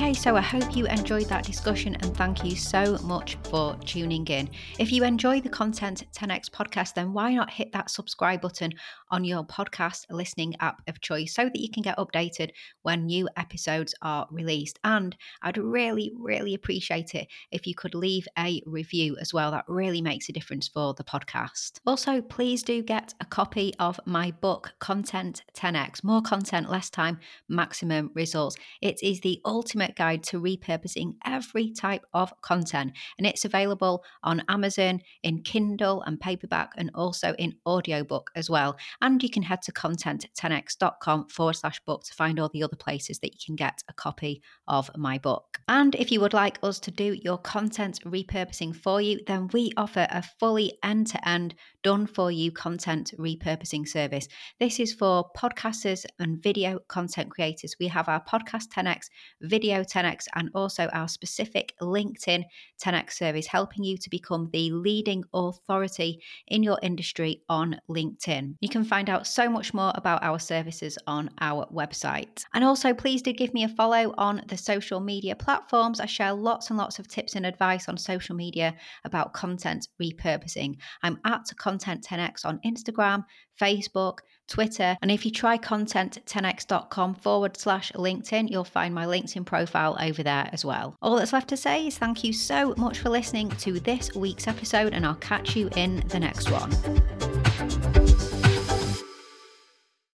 Okay, 0.00 0.14
so 0.14 0.34
I 0.34 0.40
hope 0.40 0.74
you 0.74 0.86
enjoyed 0.86 1.26
that 1.26 1.44
discussion 1.44 1.94
and 1.96 2.16
thank 2.16 2.42
you 2.42 2.56
so 2.56 2.96
much 3.04 3.36
for 3.44 3.76
tuning 3.84 4.26
in. 4.28 4.48
If 4.78 4.90
you 4.90 5.04
enjoy 5.04 5.42
the 5.42 5.50
Content 5.50 6.04
10x 6.16 6.48
podcast, 6.48 6.94
then 6.94 7.12
why 7.12 7.34
not 7.34 7.50
hit 7.50 7.70
that 7.72 7.90
subscribe 7.90 8.40
button 8.40 8.72
on 9.10 9.24
your 9.24 9.44
podcast 9.44 10.06
listening 10.10 10.54
app 10.60 10.82
of 10.88 11.00
choice 11.00 11.34
so 11.34 11.44
that 11.44 11.60
you 11.60 11.70
can 11.70 11.82
get 11.82 11.98
updated 11.98 12.50
when 12.82 13.06
new 13.06 13.28
episodes 13.36 13.94
are 14.02 14.26
released? 14.30 14.78
And 14.84 15.16
I'd 15.42 15.58
really, 15.58 16.12
really 16.16 16.54
appreciate 16.54 17.14
it 17.14 17.28
if 17.50 17.66
you 17.66 17.74
could 17.74 17.94
leave 17.94 18.26
a 18.38 18.62
review 18.66 19.16
as 19.20 19.34
well. 19.34 19.50
That 19.50 19.64
really 19.68 20.00
makes 20.02 20.28
a 20.28 20.32
difference 20.32 20.68
for 20.68 20.94
the 20.94 21.04
podcast. 21.04 21.80
Also, 21.86 22.20
please 22.20 22.62
do 22.62 22.82
get 22.82 23.14
a 23.20 23.24
copy 23.24 23.72
of 23.78 24.00
my 24.04 24.30
book, 24.30 24.74
Content 24.78 25.42
10x 25.54 26.04
More 26.04 26.22
Content, 26.22 26.70
Less 26.70 26.90
Time, 26.90 27.18
Maximum 27.48 28.10
Results. 28.14 28.56
It 28.80 29.02
is 29.02 29.20
the 29.20 29.40
ultimate 29.44 29.96
guide 29.96 30.22
to 30.24 30.40
repurposing 30.40 31.14
every 31.24 31.72
type 31.72 32.04
of 32.14 32.32
content. 32.42 32.92
And 33.18 33.26
it's 33.26 33.44
available 33.44 34.04
on 34.22 34.42
Amazon 34.48 35.00
in 35.22 35.42
Kindle 35.42 36.02
and 36.02 36.20
paperback 36.20 36.72
and 36.76 36.90
also 36.94 37.34
in 37.34 37.54
audiobook 37.66 38.30
as 38.34 38.50
well. 38.50 38.76
And 39.02 39.22
you 39.22 39.30
can 39.30 39.42
head 39.42 39.62
to 39.62 39.72
content10x.com 39.72 41.28
forward 41.28 41.54
slash 41.54 41.80
book 41.86 42.04
to 42.04 42.14
find 42.14 42.38
all 42.38 42.50
the 42.52 42.62
other 42.62 42.76
places 42.76 43.18
that 43.20 43.32
you 43.32 43.38
can 43.44 43.56
get 43.56 43.82
a 43.88 43.92
copy 43.92 44.42
of 44.68 44.90
my 44.96 45.18
book. 45.18 45.58
And 45.68 45.94
if 45.94 46.12
you 46.12 46.20
would 46.20 46.34
like 46.34 46.58
us 46.62 46.78
to 46.80 46.90
do 46.90 47.16
your 47.22 47.38
content 47.38 48.00
repurposing 48.04 48.74
for 48.74 49.00
you, 49.00 49.20
then 49.26 49.48
we 49.52 49.72
offer 49.76 50.06
a 50.10 50.22
fully 50.38 50.78
end 50.82 51.06
to 51.08 51.28
end, 51.28 51.54
done 51.82 52.06
for 52.06 52.30
you 52.30 52.52
content 52.52 53.14
repurposing 53.18 53.88
service. 53.88 54.28
This 54.58 54.80
is 54.80 54.92
for 54.92 55.30
podcasters 55.36 56.04
and 56.18 56.42
video 56.42 56.78
content 56.88 57.30
creators. 57.30 57.76
We 57.80 57.88
have 57.88 58.08
our 58.08 58.22
Podcast 58.24 58.68
10x 58.74 59.06
video 59.42 59.82
10x 59.82 60.26
and 60.34 60.50
also 60.54 60.88
our 60.88 61.08
specific 61.08 61.74
LinkedIn 61.80 62.44
10x 62.82 63.12
service, 63.12 63.46
helping 63.46 63.84
you 63.84 63.96
to 63.96 64.10
become 64.10 64.50
the 64.52 64.70
leading 64.72 65.24
authority 65.32 66.20
in 66.48 66.62
your 66.62 66.78
industry 66.82 67.42
on 67.48 67.76
LinkedIn. 67.88 68.56
You 68.60 68.68
can 68.68 68.84
find 68.90 69.08
out 69.08 69.24
so 69.24 69.48
much 69.48 69.72
more 69.72 69.92
about 69.94 70.22
our 70.24 70.40
services 70.40 70.98
on 71.06 71.30
our 71.40 71.64
website. 71.72 72.44
And 72.52 72.64
also, 72.64 72.92
please 72.92 73.22
do 73.22 73.32
give 73.32 73.54
me 73.54 73.62
a 73.62 73.68
follow 73.68 74.12
on 74.18 74.42
the 74.48 74.56
social 74.56 74.98
media 74.98 75.36
platforms. 75.36 76.00
I 76.00 76.06
share 76.06 76.32
lots 76.32 76.70
and 76.70 76.76
lots 76.76 76.98
of 76.98 77.06
tips 77.06 77.36
and 77.36 77.46
advice 77.46 77.88
on 77.88 77.96
social 77.96 78.34
media 78.34 78.74
about 79.04 79.32
content 79.32 79.86
repurposing. 80.02 80.76
I'm 81.04 81.20
at 81.24 81.46
Content 81.56 82.04
10x 82.04 82.44
on 82.44 82.58
Instagram, 82.66 83.24
Facebook, 83.60 84.18
Twitter. 84.48 84.96
And 85.02 85.10
if 85.12 85.24
you 85.24 85.30
try 85.30 85.56
content10x.com 85.56 87.14
forward 87.14 87.56
slash 87.56 87.92
LinkedIn, 87.92 88.50
you'll 88.50 88.64
find 88.64 88.92
my 88.92 89.06
LinkedIn 89.06 89.46
profile 89.46 89.96
over 90.00 90.24
there 90.24 90.50
as 90.52 90.64
well. 90.64 90.96
All 91.00 91.16
that's 91.16 91.32
left 91.32 91.48
to 91.50 91.56
say 91.56 91.86
is 91.86 91.96
thank 91.96 92.24
you 92.24 92.32
so 92.32 92.74
much 92.76 92.98
for 92.98 93.08
listening 93.08 93.50
to 93.50 93.78
this 93.78 94.12
week's 94.16 94.48
episode, 94.48 94.92
and 94.94 95.06
I'll 95.06 95.14
catch 95.14 95.54
you 95.54 95.70
in 95.76 96.02
the 96.08 96.18
next 96.18 96.50
one. 96.50 98.09